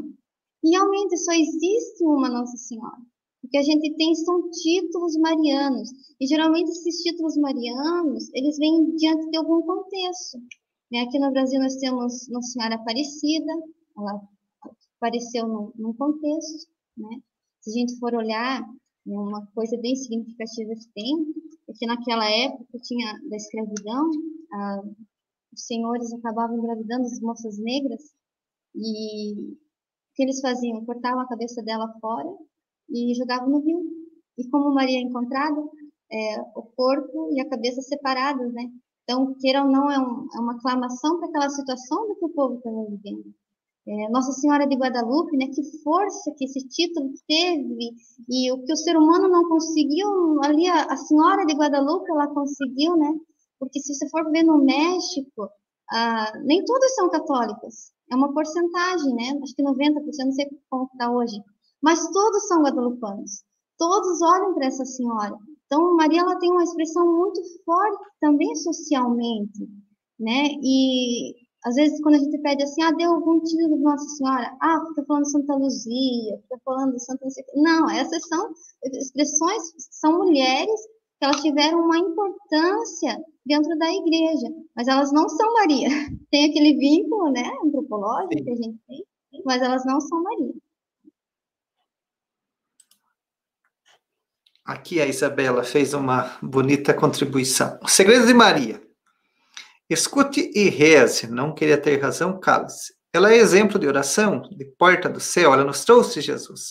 [0.63, 2.97] E realmente só existe uma Nossa Senhora.
[3.43, 5.89] O que a gente tem são títulos marianos.
[6.19, 10.37] E geralmente esses títulos marianos, eles vêm diante de algum contexto.
[10.91, 11.01] Né?
[11.01, 13.51] Aqui no Brasil nós temos Nossa Senhora Aparecida,
[13.97, 14.21] ela
[15.01, 17.19] apareceu num, num contexto, né?
[17.59, 18.63] Se a gente for olhar,
[19.05, 21.25] uma coisa bem significativa que tem,
[21.67, 24.09] é que naquela época tinha da escravidão,
[25.51, 28.01] os senhores acabavam engravidando as moças negras
[28.75, 30.85] e o que eles faziam?
[30.85, 32.29] Cortavam a cabeça dela fora
[32.89, 33.81] e jogavam no rio.
[34.37, 35.61] E como Maria é encontrada,
[36.11, 38.69] é, o corpo e a cabeça separados, né?
[39.03, 42.29] Então, queira ou não, é, um, é uma aclamação para aquela situação do que o
[42.29, 43.33] povo estava vivendo
[43.87, 45.47] é, Nossa Senhora de Guadalupe, né?
[45.47, 47.95] Que força que esse título teve
[48.29, 52.27] e o que o ser humano não conseguiu ali a, a Senhora de Guadalupe ela
[52.27, 53.13] conseguiu, né?
[53.59, 55.49] Porque se você for ver no México,
[55.91, 59.39] ah, nem todas são católicas, é uma porcentagem, né?
[59.41, 61.41] Acho que 90%, não sei como está hoje,
[61.81, 63.43] mas todos são guadalupanos,
[63.77, 65.35] todos olham para essa Senhora.
[65.65, 69.67] Então Maria ela tem uma expressão muito forte também socialmente,
[70.19, 70.49] né?
[70.61, 71.33] E
[71.63, 74.83] às vezes, quando a gente pede assim, ah, deu algum título de Nossa Senhora, ah,
[74.89, 78.51] fica falando Santa Luzia, fica falando Santa Não, essas são
[78.83, 80.81] expressões, são mulheres
[81.19, 85.87] que elas tiveram uma importância dentro da igreja, mas elas não são Maria.
[86.31, 88.43] Tem aquele vínculo, né, antropológico Sim.
[88.43, 89.05] que a gente tem,
[89.45, 90.53] mas elas não são Maria.
[94.65, 97.77] Aqui a Isabela fez uma bonita contribuição.
[97.83, 98.81] O segredo de Maria.
[99.91, 102.93] Escute e reze, não queria ter razão, cale-se.
[103.11, 106.69] Ela é exemplo de oração, de porta do céu, ela nos trouxe Jesus.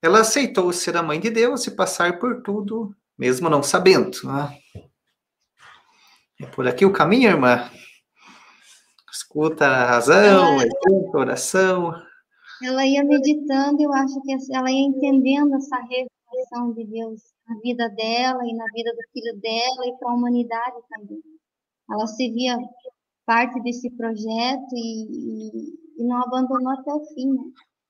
[0.00, 4.16] Ela aceitou ser a mãe de Deus e passar por tudo, mesmo não sabendo.
[4.24, 4.58] Né?
[6.40, 7.70] É por aqui o caminho, irmã.
[9.12, 10.70] Escuta a razão, ela,
[11.14, 11.92] a oração.
[12.62, 17.86] Ela ia meditando, eu acho que ela ia entendendo essa revelação de Deus na vida
[17.90, 21.33] dela e na vida do filho dela e para a humanidade também.
[21.90, 22.56] Ela se via
[23.26, 25.68] parte desse projeto e,
[25.98, 27.42] e, não abandonou até o fim, né?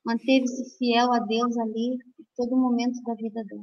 [0.05, 3.63] Manteve-se fiel a Deus ali em todo momento da vida dela.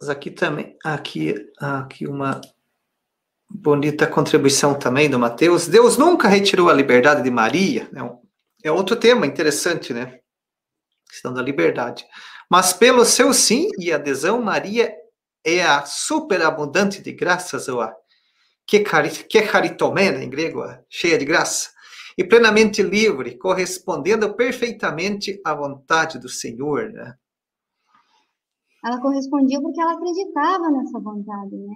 [0.00, 2.40] Mas aqui também, aqui, aqui uma
[3.50, 5.66] bonita contribuição também do Mateus.
[5.66, 7.90] Deus nunca retirou a liberdade de Maria.
[8.62, 10.20] É, é outro tema interessante, né?
[11.08, 12.06] Questão da liberdade.
[12.48, 14.94] Mas pelo seu sim e adesão, Maria
[15.44, 17.94] é a superabundante de graças, ou a
[18.66, 21.70] que, caritomena, em grego, cheia de graça,
[22.16, 27.14] e plenamente livre, correspondendo perfeitamente à vontade do Senhor, né?
[28.84, 31.74] ela correspondia porque ela acreditava nessa vontade, né?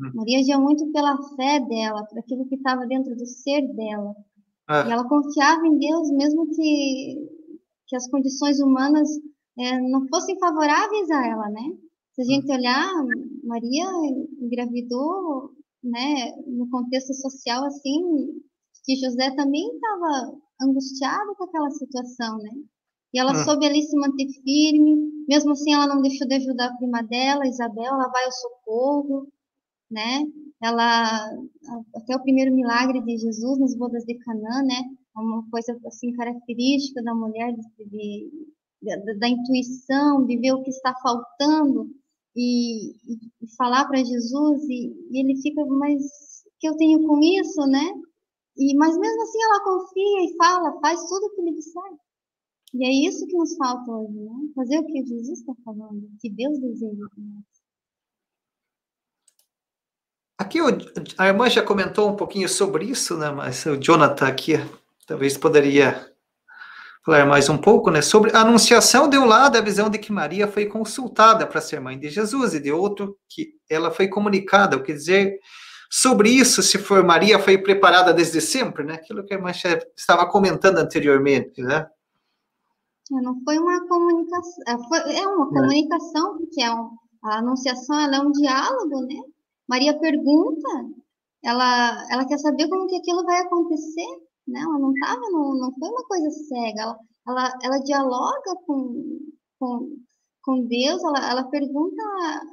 [0.00, 0.10] Hum.
[0.14, 4.14] Maria agia muito pela fé dela, por aquilo que estava dentro do ser dela.
[4.66, 4.84] Ah.
[4.86, 7.28] E ela confiava em Deus, mesmo que,
[7.86, 9.08] que as condições humanas
[9.58, 11.62] é, não fossem favoráveis a ela, né?
[12.14, 12.54] Se a gente hum.
[12.54, 12.92] olhar,
[13.44, 13.86] Maria
[14.40, 15.50] engravidou,
[15.82, 18.00] né, no contexto social assim,
[18.84, 22.50] que José também estava angustiado com aquela situação, né?
[23.14, 23.44] E ela hum.
[23.44, 27.46] soube ali se manter firme, mesmo assim ela não deixou de ajudar a prima dela,
[27.46, 29.28] Isabel, ela vai ao socorro,
[29.90, 30.24] né?
[30.62, 31.30] Ela,
[31.94, 34.80] até o primeiro milagre de Jesus nas bodas de Canaã, né?
[35.16, 38.30] É uma coisa assim característica da mulher, de, de,
[38.82, 41.90] da, da, intuição, de ver o que está faltando
[42.36, 46.02] e, e falar para Jesus e, e ele fica, mas
[46.58, 47.92] que eu tenho com isso, né?
[48.56, 51.82] E, mas mesmo assim ela confia e fala, faz tudo o que ele disser.
[52.74, 54.52] E é isso que nos falta hoje, né?
[54.54, 57.44] Fazer o que Jesus está falando, que Deus deseja de nós.
[60.38, 60.58] Aqui
[61.18, 63.30] a irmã já comentou um pouquinho sobre isso, né?
[63.30, 64.54] Mas o Jonathan aqui
[65.06, 66.11] talvez poderia
[67.04, 68.00] falar mais um pouco, né?
[68.00, 71.80] Sobre a anunciação de um lado a visão de que Maria foi consultada para ser
[71.80, 75.38] mãe de Jesus e de outro que ela foi comunicada, o que dizer
[75.90, 78.94] sobre isso, se for Maria foi preparada desde sempre, né?
[78.94, 79.50] Aquilo que a irmã
[79.96, 81.86] estava comentando anteriormente, né?
[83.10, 85.48] Não foi uma comunicação, é, foi, é uma é.
[85.48, 89.20] comunicação, porque é um, a anunciação é um diálogo, né?
[89.68, 90.68] Maria pergunta,
[91.44, 94.06] ela, ela quer saber como que aquilo vai acontecer,
[94.46, 94.60] né?
[94.60, 99.20] Ela não estava, não, não foi uma coisa cega, ela, ela, ela dialoga com,
[99.58, 99.96] com,
[100.42, 102.02] com Deus, ela, ela pergunta,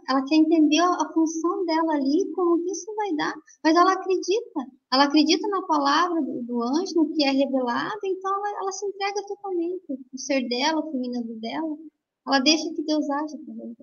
[0.08, 3.34] ela quer entender a função dela ali, como que isso vai dar,
[3.64, 8.32] mas ela acredita, ela acredita na palavra do, do anjo, no que é revelado, então
[8.36, 9.84] ela, ela, se entrega totalmente,
[10.14, 11.78] o ser dela, o feminino dela,
[12.28, 13.76] ela deixa que Deus age também.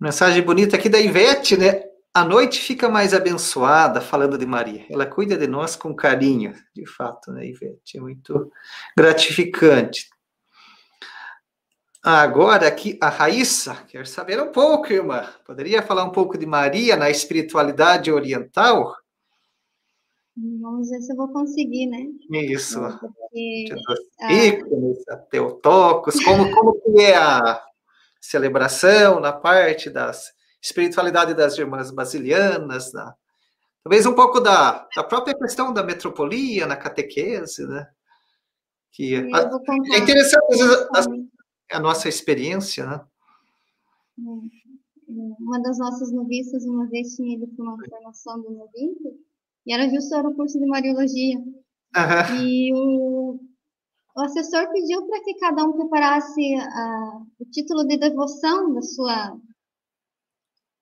[0.00, 1.87] Mensagem bonita aqui da Ivete, né?
[2.14, 4.84] A noite fica mais abençoada falando de Maria.
[4.90, 7.98] Ela cuida de nós com carinho, de fato, né, Ivete?
[7.98, 8.50] É muito
[8.96, 10.08] gratificante.
[12.02, 15.28] Agora aqui a Raíssa quer saber um pouco, irmã.
[15.44, 18.96] Poderia falar um pouco de Maria na espiritualidade oriental?
[20.60, 22.06] Vamos ver se eu vou conseguir, né?
[22.30, 22.80] Isso.
[23.00, 23.68] Porque,
[24.30, 27.60] ícones, ah, Teotocos, como, como que é a
[28.20, 30.12] celebração na parte da
[30.60, 33.14] espiritualidade das irmãs basilianas, da,
[33.82, 37.88] talvez um pouco da, da própria questão da metropolia na catequese, né?
[38.90, 39.50] Que, a,
[39.94, 40.62] é interessante,
[40.94, 41.06] as,
[41.70, 43.00] é a nossa experiência, né?
[45.06, 48.96] Uma das nossas noviças, uma vez, tinha ido para uma formação do novinho,
[49.66, 51.38] e era justo era o curso de Mariologia.
[51.38, 52.42] Uhum.
[52.42, 53.40] E o,
[54.16, 59.38] o assessor pediu para que cada um preparasse a, o título de devoção da sua,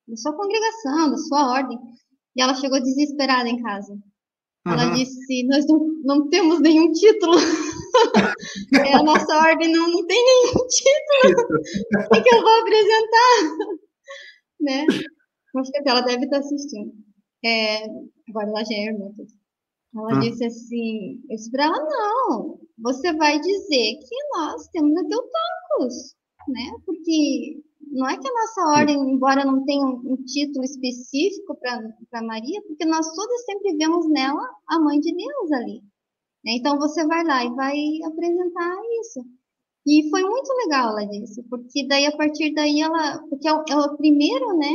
[0.08, 1.78] da sua congregação, da sua ordem.
[2.36, 3.96] E ela chegou desesperada em casa.
[4.66, 4.94] Ela uhum.
[4.94, 7.34] disse: Nós não, não temos nenhum título.
[8.74, 11.58] é, a nossa ordem não, não tem nenhum título.
[12.12, 13.86] O que eu vou apresentar?
[14.60, 14.84] né?
[15.56, 16.92] Acho que ela deve estar assistindo.
[17.44, 17.84] É,
[18.28, 19.10] agora ela já é irmã.
[19.94, 20.20] Ela hum.
[20.20, 26.14] disse assim: Eu disse para ela: Não, você vai dizer que nós temos a Teutocos.
[26.48, 26.72] né?
[26.84, 27.62] Porque
[27.96, 32.84] não é que a nossa ordem, embora não tenha um, título específico para Maria, porque
[32.84, 35.80] nós todas sempre vemos nela a mãe de Deus ali.
[36.44, 36.56] Né?
[36.58, 37.74] Então você vai lá e vai
[38.04, 39.24] apresentar isso.
[39.86, 43.64] E foi muito legal, ela disse, porque daí a partir daí ela, porque é o,
[43.68, 44.74] é o primeiro, né,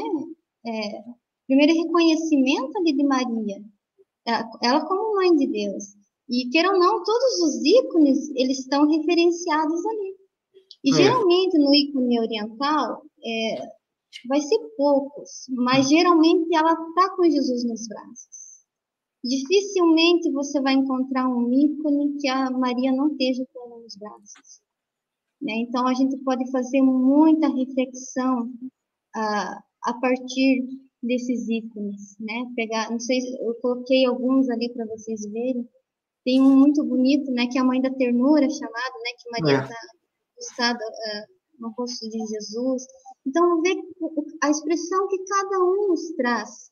[0.65, 1.03] é,
[1.47, 3.61] primeiro reconhecimento ali de Maria,
[4.63, 5.83] ela como mãe de Deus.
[6.29, 10.15] E queiram ou não, todos os ícones, eles estão referenciados ali.
[10.83, 10.93] E é.
[10.95, 13.61] geralmente no ícone oriental, é,
[14.27, 18.41] vai ser poucos, mas geralmente ela está com Jesus nos braços.
[19.23, 24.61] Dificilmente você vai encontrar um ícone que a Maria não esteja com ela nos braços.
[25.41, 25.53] Né?
[25.57, 28.45] Então a gente pode fazer muita reflexão
[29.15, 30.67] uh, a partir
[31.01, 32.45] desses ícones, né?
[32.55, 35.67] Pegar, não sei, eu coloquei alguns ali para vocês verem.
[36.23, 39.67] Tem um muito bonito, né, que é a mãe da ternura chamado, né, que Maria
[40.37, 40.73] está é.
[40.73, 41.27] uh,
[41.59, 42.83] no rosto de Jesus.
[43.25, 43.77] Então, ver
[44.41, 46.71] a expressão que cada um nos traz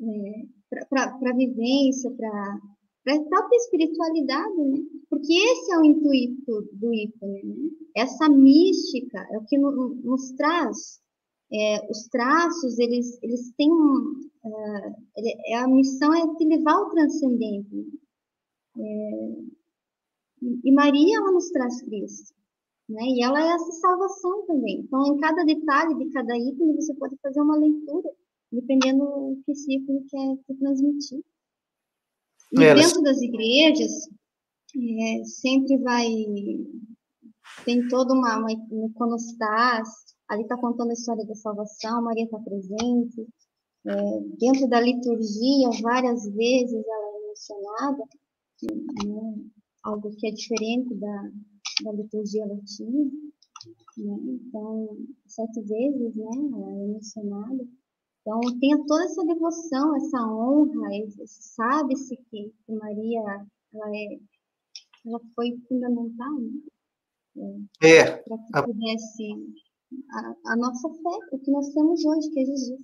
[0.00, 2.58] é, para a vivência, para
[3.06, 4.78] a própria espiritualidade, né?
[5.08, 7.70] Porque esse é o intuito do ícone, né?
[7.96, 11.00] Essa mística é o que nos traz
[11.52, 14.20] é, os traços, eles, eles têm um,
[15.48, 17.74] é, a missão é te levar ao transcendente.
[17.74, 17.84] Né?
[18.78, 19.56] É,
[20.64, 22.35] e Maria, ela nos traz Cristo.
[22.88, 23.02] Né?
[23.02, 24.80] E ela é essa salvação também.
[24.80, 28.10] Então, em cada detalhe de cada ícone, você pode fazer uma leitura,
[28.52, 31.24] dependendo do que ícone quer, transmitir.
[32.52, 33.92] E é, dentro das igrejas,
[34.76, 36.06] é, sempre vai.
[37.64, 43.26] Tem toda uma, uma iconostase, ali está contando a história da salvação, Maria está presente.
[43.84, 48.04] É, dentro da liturgia, várias vezes ela é mencionada,
[49.06, 49.44] né?
[49.84, 51.30] algo que é diferente da,
[51.82, 53.10] da liturgia latina.
[53.96, 54.16] Né?
[54.24, 54.96] Então,
[55.26, 57.66] sete vezes, né, ela é mencionada.
[58.20, 60.88] Então, tem toda essa devoção, essa honra,
[61.26, 64.18] sabe-se que, Maria, ela, é,
[65.06, 66.50] ela foi fundamental, né?
[67.82, 67.98] É.
[67.98, 68.16] é.
[68.16, 69.28] Para que pudesse
[70.10, 72.80] a, a, nossa fé, o que nós temos hoje, que é Jesus.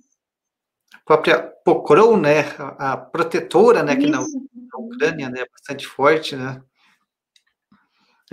[0.93, 4.01] A própria Pocron, né, a, a protetora, né, Isso.
[4.01, 6.63] que na, na Ucrânia, né, bastante forte, né?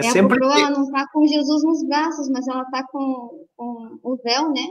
[0.02, 0.44] É, é sempre...
[0.44, 4.50] a ela não está com Jesus nos braços, mas ela está com, com o véu,
[4.50, 4.66] né?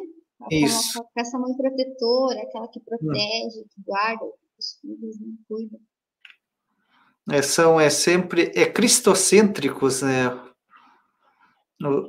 [0.51, 1.03] Isso.
[1.03, 4.25] Com essa mãe protetora, aquela que protege, que guarda
[4.57, 5.27] os filhos, né?
[5.47, 5.77] cuida.
[7.31, 10.37] É, são é sempre é cristocêntricos, né?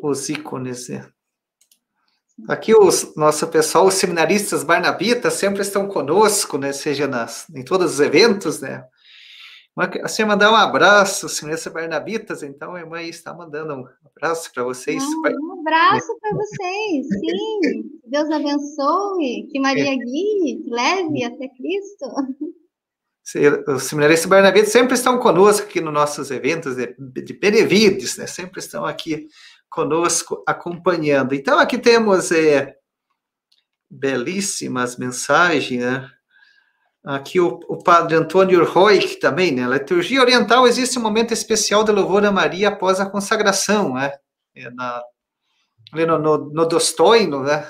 [0.03, 1.09] Os ícones, né?
[2.49, 6.73] Aqui os nosso pessoal, os seminaristas barnabitas sempre estão conosco, né?
[6.73, 8.85] Seja nas, em todos os eventos, né?
[10.03, 15.03] Você mandar um abraço, senhorita Barnabitas, então a irmã está mandando um abraço para vocês.
[15.03, 18.01] um abraço para vocês, sim.
[18.05, 19.97] Deus abençoe, que Maria é.
[19.97, 22.07] guie, leve até Cristo.
[23.69, 28.27] Os seminaristas Barnabitas sempre estão conosco aqui nos nossos eventos de, de Benevides, né?
[28.27, 29.29] Sempre estão aqui
[29.69, 31.35] conosco acompanhando.
[31.35, 32.75] Então aqui temos é,
[33.89, 36.11] belíssimas mensagens, né?
[37.05, 39.63] Aqui o, o padre Antônio Roig também, né?
[39.63, 44.13] Na liturgia oriental existe um momento especial de louvor a Maria após a consagração, né?
[44.55, 45.03] É na,
[45.95, 47.67] no, no, no Dostoino, né?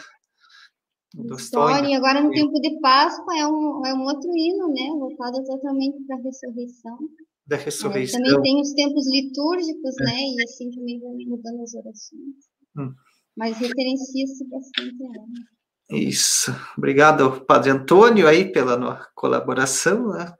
[1.14, 1.94] Dostoino.
[1.94, 4.88] agora no tempo de Páscoa é um, é um outro hino, né?
[4.98, 6.98] Voltado totalmente para a ressurreição.
[7.46, 8.20] Da ressurreição.
[8.20, 10.04] É, também tem os tempos litúrgicos, é.
[10.04, 10.16] né?
[10.16, 12.36] E assim também vai mudando as orações.
[12.76, 12.92] Hum.
[13.36, 15.59] Mas referencia-se bastante a ela.
[15.90, 16.54] Isso.
[16.78, 20.08] Obrigado, Padre Antônio, aí pela colaboração.
[20.10, 20.32] Né?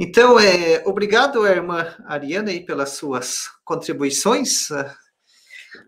[0.00, 4.68] Então, é, obrigado, irmã Ariana, aí, pelas suas contribuições.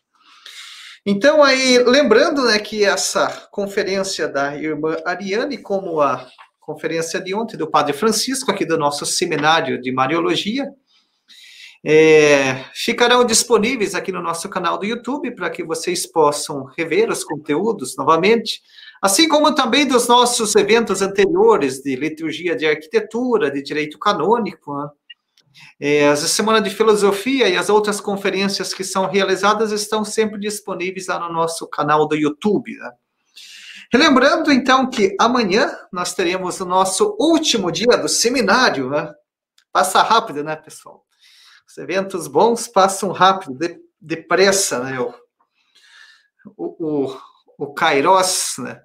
[1.07, 6.27] Então, aí, lembrando né, que essa conferência da irmã Ariane, como a
[6.59, 10.67] conferência de ontem do Padre Francisco, aqui do nosso seminário de Mariologia,
[11.85, 17.23] é, ficarão disponíveis aqui no nosso canal do YouTube para que vocês possam rever os
[17.23, 18.63] conteúdos novamente,
[18.99, 24.89] assim como também dos nossos eventos anteriores de liturgia de arquitetura, de direito canônico, né?
[25.79, 31.07] É, as Semana de Filosofia e as outras conferências que são realizadas estão sempre disponíveis
[31.07, 32.75] lá no nosso canal do YouTube.
[32.77, 32.91] Né?
[33.91, 39.13] Relembrando, então, que amanhã nós teremos o nosso último dia do seminário, né?
[39.71, 41.05] Passa rápido, né, pessoal?
[41.67, 44.99] Os eventos bons passam rápido, de, depressa, né?
[44.99, 45.15] O,
[46.57, 47.17] o,
[47.57, 48.81] o Kairos, né?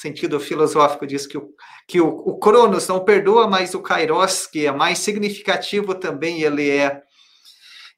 [0.00, 1.50] Sentido filosófico, diz que, o,
[1.86, 6.70] que o, o Cronos não perdoa, mas o Kairos, que é mais significativo também, ele
[6.70, 7.02] é,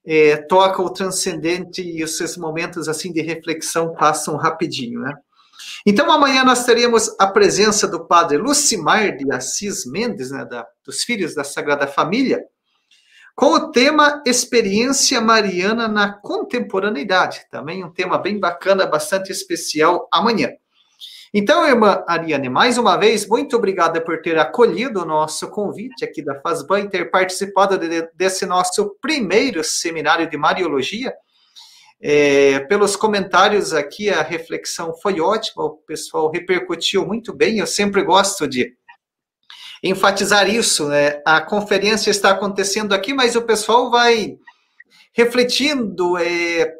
[0.06, 5.14] é toca o transcendente e esses momentos assim de reflexão passam rapidinho, né?
[5.86, 11.04] Então, amanhã nós teremos a presença do padre Lucimar de Assis Mendes, né, da, dos
[11.04, 12.42] Filhos da Sagrada Família,
[13.34, 17.46] com o tema Experiência Mariana na Contemporaneidade.
[17.50, 20.50] Também um tema bem bacana, bastante especial amanhã.
[21.32, 26.20] Então, irmã Ariane, mais uma vez, muito obrigada por ter acolhido o nosso convite aqui
[26.20, 31.14] da FASBAN e ter participado de, desse nosso primeiro seminário de Mariologia.
[32.02, 37.58] É, pelos comentários aqui, a reflexão foi ótima, o pessoal repercutiu muito bem.
[37.58, 38.74] Eu sempre gosto de
[39.84, 41.22] enfatizar isso, né?
[41.24, 44.36] A conferência está acontecendo aqui, mas o pessoal vai
[45.12, 46.74] refletindo, é,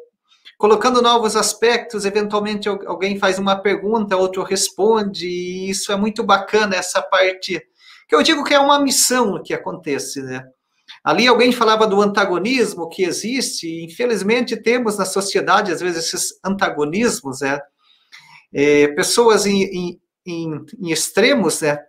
[0.61, 6.75] colocando novos aspectos, eventualmente alguém faz uma pergunta, outro responde, e isso é muito bacana,
[6.75, 7.59] essa parte,
[8.07, 10.43] que eu digo que é uma missão que acontece, né?
[11.03, 17.41] Ali alguém falava do antagonismo que existe, infelizmente temos na sociedade, às vezes, esses antagonismos,
[17.41, 17.59] né?
[18.53, 21.79] É, pessoas em, em, em, em extremos, né?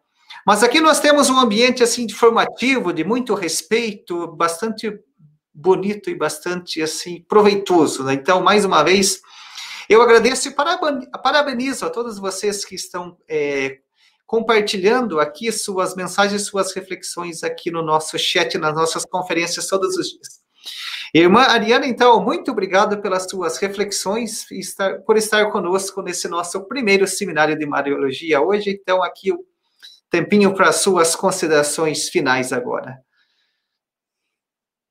[0.46, 4.98] Mas aqui nós temos um ambiente assim formativo, de muito respeito, bastante
[5.54, 8.04] bonito e bastante assim proveitoso.
[8.04, 8.14] Né?
[8.14, 9.20] Então, mais uma vez,
[9.88, 10.54] eu agradeço e
[11.22, 13.78] parabenizo a todos vocês que estão é,
[14.26, 20.08] compartilhando aqui suas mensagens, suas reflexões aqui no nosso chat, nas nossas conferências todos os
[20.08, 20.42] dias.
[21.14, 24.60] Irmã Ariana, então, muito obrigado pelas suas reflexões e
[25.04, 28.70] por estar conosco nesse nosso primeiro seminário de Mariologia hoje.
[28.70, 29.44] Então, aqui o
[30.08, 32.98] tempinho para suas considerações finais agora.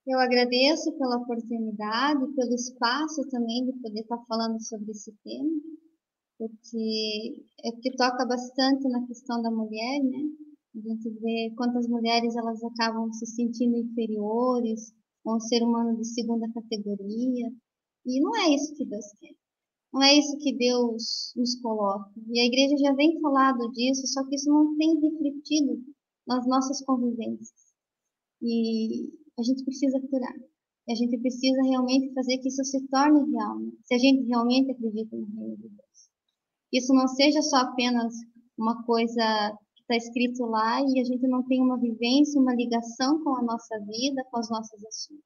[0.07, 5.61] Eu agradeço pela oportunidade, pelo espaço também de poder estar falando sobre esse tema,
[6.39, 10.23] porque é que toca bastante na questão da mulher, né?
[10.75, 14.91] A gente vê quantas mulheres elas acabam se sentindo inferiores,
[15.23, 17.53] ou um ser humano de segunda categoria,
[18.05, 19.35] e não é isso que Deus quer.
[19.93, 22.09] Não é isso que Deus nos coloca.
[22.27, 25.83] E a igreja já vem falado disso, só que isso não tem refletido
[26.25, 27.51] nas nossas convivências.
[28.41, 30.35] E a gente precisa curar.
[30.87, 33.59] E a gente precisa realmente fazer que isso se torne real.
[33.59, 33.71] Né?
[33.83, 36.09] Se a gente realmente acredita no reino de Deus.
[36.73, 38.13] Isso não seja só apenas
[38.57, 43.23] uma coisa que está escrito lá e a gente não tem uma vivência, uma ligação
[43.23, 45.19] com a nossa vida, com as nossas ações.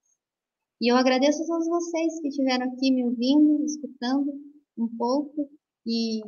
[0.82, 4.34] E eu agradeço a todos vocês que estiveram aqui me ouvindo, escutando
[4.78, 5.50] um pouco
[5.86, 6.22] e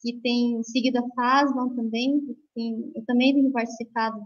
[0.00, 2.20] que tem seguido a FASBAN também,
[2.54, 4.22] tem, eu também tenho participado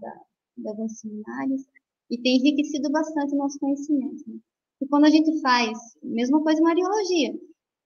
[0.56, 1.62] de alguns seminários
[2.10, 4.24] e tem enriquecido bastante o nosso conhecimento.
[4.26, 4.38] Né?
[4.80, 7.34] E quando a gente faz, mesma coisa em Mariologia,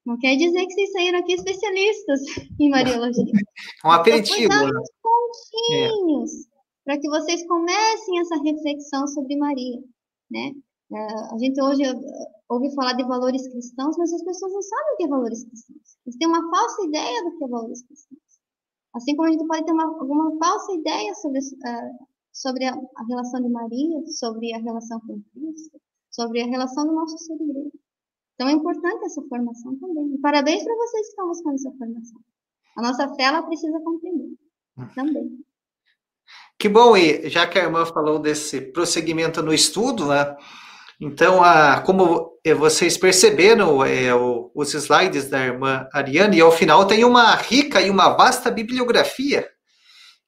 [0.05, 2.21] não quer dizer que vocês saíram aqui especialistas
[2.59, 3.25] em Mariologia.
[3.85, 4.45] Um aperitivo.
[4.45, 4.69] Então,
[5.01, 6.49] pontinhos, é.
[6.85, 9.79] para que vocês comecem essa reflexão sobre Maria,
[10.31, 10.53] né?
[10.91, 11.83] Uh, a gente hoje
[12.49, 15.97] ouve falar de valores cristãos, mas as pessoas não sabem o que é valores cristãos.
[16.05, 18.21] Eles têm uma falsa ideia do que é valores cristãos.
[18.93, 23.03] Assim como a gente pode ter uma, alguma falsa ideia sobre, uh, sobre a, a,
[23.07, 25.79] relação de Maria, sobre a relação com Cristo,
[26.09, 27.71] sobre a relação do nosso ser igreja.
[28.33, 30.15] Então é importante essa formação também.
[30.15, 32.19] E parabéns para vocês que estão buscando essa formação.
[32.75, 34.35] A nossa fé ela precisa compreender
[34.95, 35.39] também.
[36.57, 40.35] Que bom, e já que a irmã falou desse prosseguimento no estudo, né?
[40.99, 46.87] Então, a, como vocês perceberam, é, o, os slides da irmã Ariane, e ao final
[46.87, 49.47] tem uma rica e uma vasta bibliografia,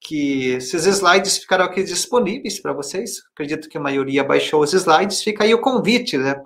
[0.07, 3.23] que esses slides ficaram aqui disponíveis para vocês.
[3.33, 5.23] Acredito que a maioria baixou os slides.
[5.23, 6.39] Fica aí o convite, né?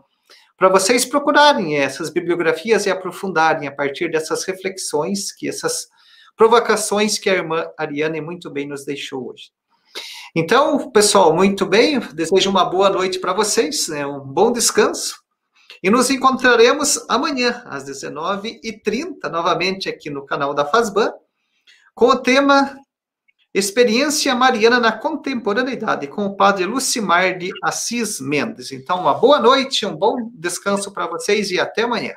[0.58, 5.88] Para vocês procurarem essas bibliografias e aprofundarem a partir dessas reflexões que essas
[6.38, 9.52] provocações que a irmã Ariane muito bem nos deixou hoje.
[10.34, 15.16] Então, pessoal, muito bem, desejo uma boa noite para vocês, né, um bom descanso,
[15.82, 21.12] e nos encontraremos amanhã, às 19h30, novamente aqui no canal da Fazban,
[21.96, 22.78] com o tema
[23.54, 28.72] Experiência Mariana na Contemporaneidade, com o padre Lucimar de Assis Mendes.
[28.72, 32.14] Então, uma boa noite, um bom descanso para vocês e até amanhã.